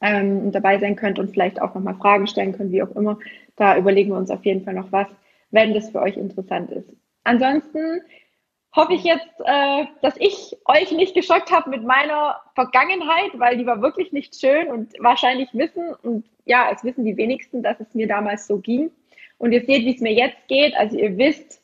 [0.00, 3.18] ähm, dabei sein könnt und vielleicht auch nochmal Fragen stellen könnt, wie auch immer.
[3.56, 5.08] Da überlegen wir uns auf jeden Fall noch was,
[5.50, 6.88] wenn das für euch interessant ist.
[7.24, 8.00] Ansonsten
[8.74, 13.66] hoffe ich jetzt, äh, dass ich euch nicht geschockt habe mit meiner Vergangenheit, weil die
[13.66, 17.94] war wirklich nicht schön und wahrscheinlich wissen und ja, es wissen die wenigsten, dass es
[17.94, 18.90] mir damals so ging.
[19.38, 20.74] Und ihr seht, wie es mir jetzt geht.
[20.76, 21.62] Also ihr wisst,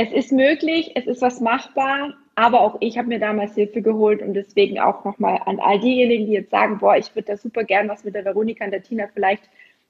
[0.00, 4.22] es ist möglich, es ist was machbar, aber auch ich habe mir damals Hilfe geholt
[4.22, 7.64] und deswegen auch nochmal an all diejenigen, die jetzt sagen, boah, ich würde da super
[7.64, 9.42] gern was mit der Veronika und der Tina vielleicht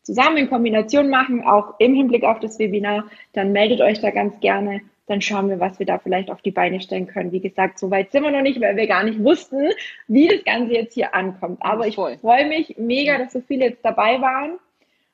[0.03, 3.05] zusammen in Kombination machen, auch im Hinblick auf das Webinar,
[3.35, 4.81] dann meldet euch da ganz gerne.
[5.07, 7.31] Dann schauen wir, was wir da vielleicht auf die Beine stellen können.
[7.31, 9.69] Wie gesagt, so weit sind wir noch nicht, weil wir gar nicht wussten,
[10.09, 11.59] wie das Ganze jetzt hier ankommt.
[11.61, 14.59] Aber ich freue mich mega, dass so viele jetzt dabei waren.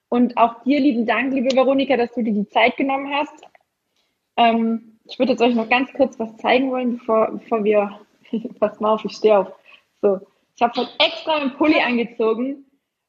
[0.09, 3.44] Und auch dir lieben Dank, liebe Veronika, dass du dir die Zeit genommen hast.
[4.37, 8.01] Ähm, ich würde jetzt euch noch ganz kurz was zeigen wollen, bevor, bevor wir.
[8.61, 9.53] Pass mal auf, ich stehe auf.
[10.03, 10.20] So,
[10.57, 12.64] ich habe heute extra einen Pulli angezogen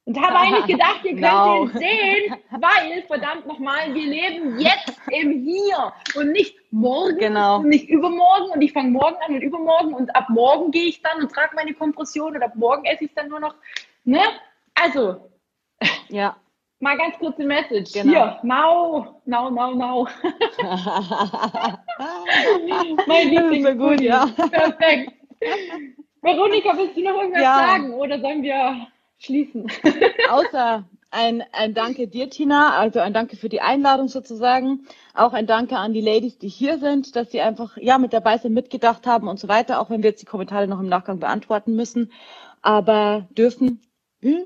[0.08, 1.64] und habe eigentlich gedacht, ihr könnt no.
[1.64, 7.58] ihn sehen, weil, verdammt nochmal, wir leben jetzt im Hier und nicht morgen genau.
[7.58, 11.02] und nicht übermorgen und ich fange morgen an und übermorgen und ab morgen gehe ich
[11.02, 13.54] dann und trage meine Kompression und ab morgen esse ich es dann nur noch.
[14.04, 14.22] Ne?
[14.74, 15.30] Also,
[16.08, 16.36] ja.
[16.80, 17.92] Mal ganz kurze Message.
[17.92, 18.12] Genau.
[18.12, 20.06] Hier, now, now, now, now.
[23.06, 24.26] mein Lieblingsgut, ja.
[24.50, 25.12] Perfekt.
[26.22, 27.56] Veronika, willst du noch irgendwas ja.
[27.56, 28.86] sagen oder sollen wir
[29.18, 29.66] schließen?
[30.30, 34.86] Außer ein, ein Danke dir, Tina, also ein Danke für die Einladung sozusagen.
[35.14, 38.38] Auch ein Danke an die Ladies, die hier sind, dass sie einfach ja mit dabei
[38.38, 41.18] sind, mitgedacht haben und so weiter, auch wenn wir jetzt die Kommentare noch im Nachgang
[41.18, 42.12] beantworten müssen.
[42.62, 43.80] Aber dürfen,
[44.20, 44.44] hm?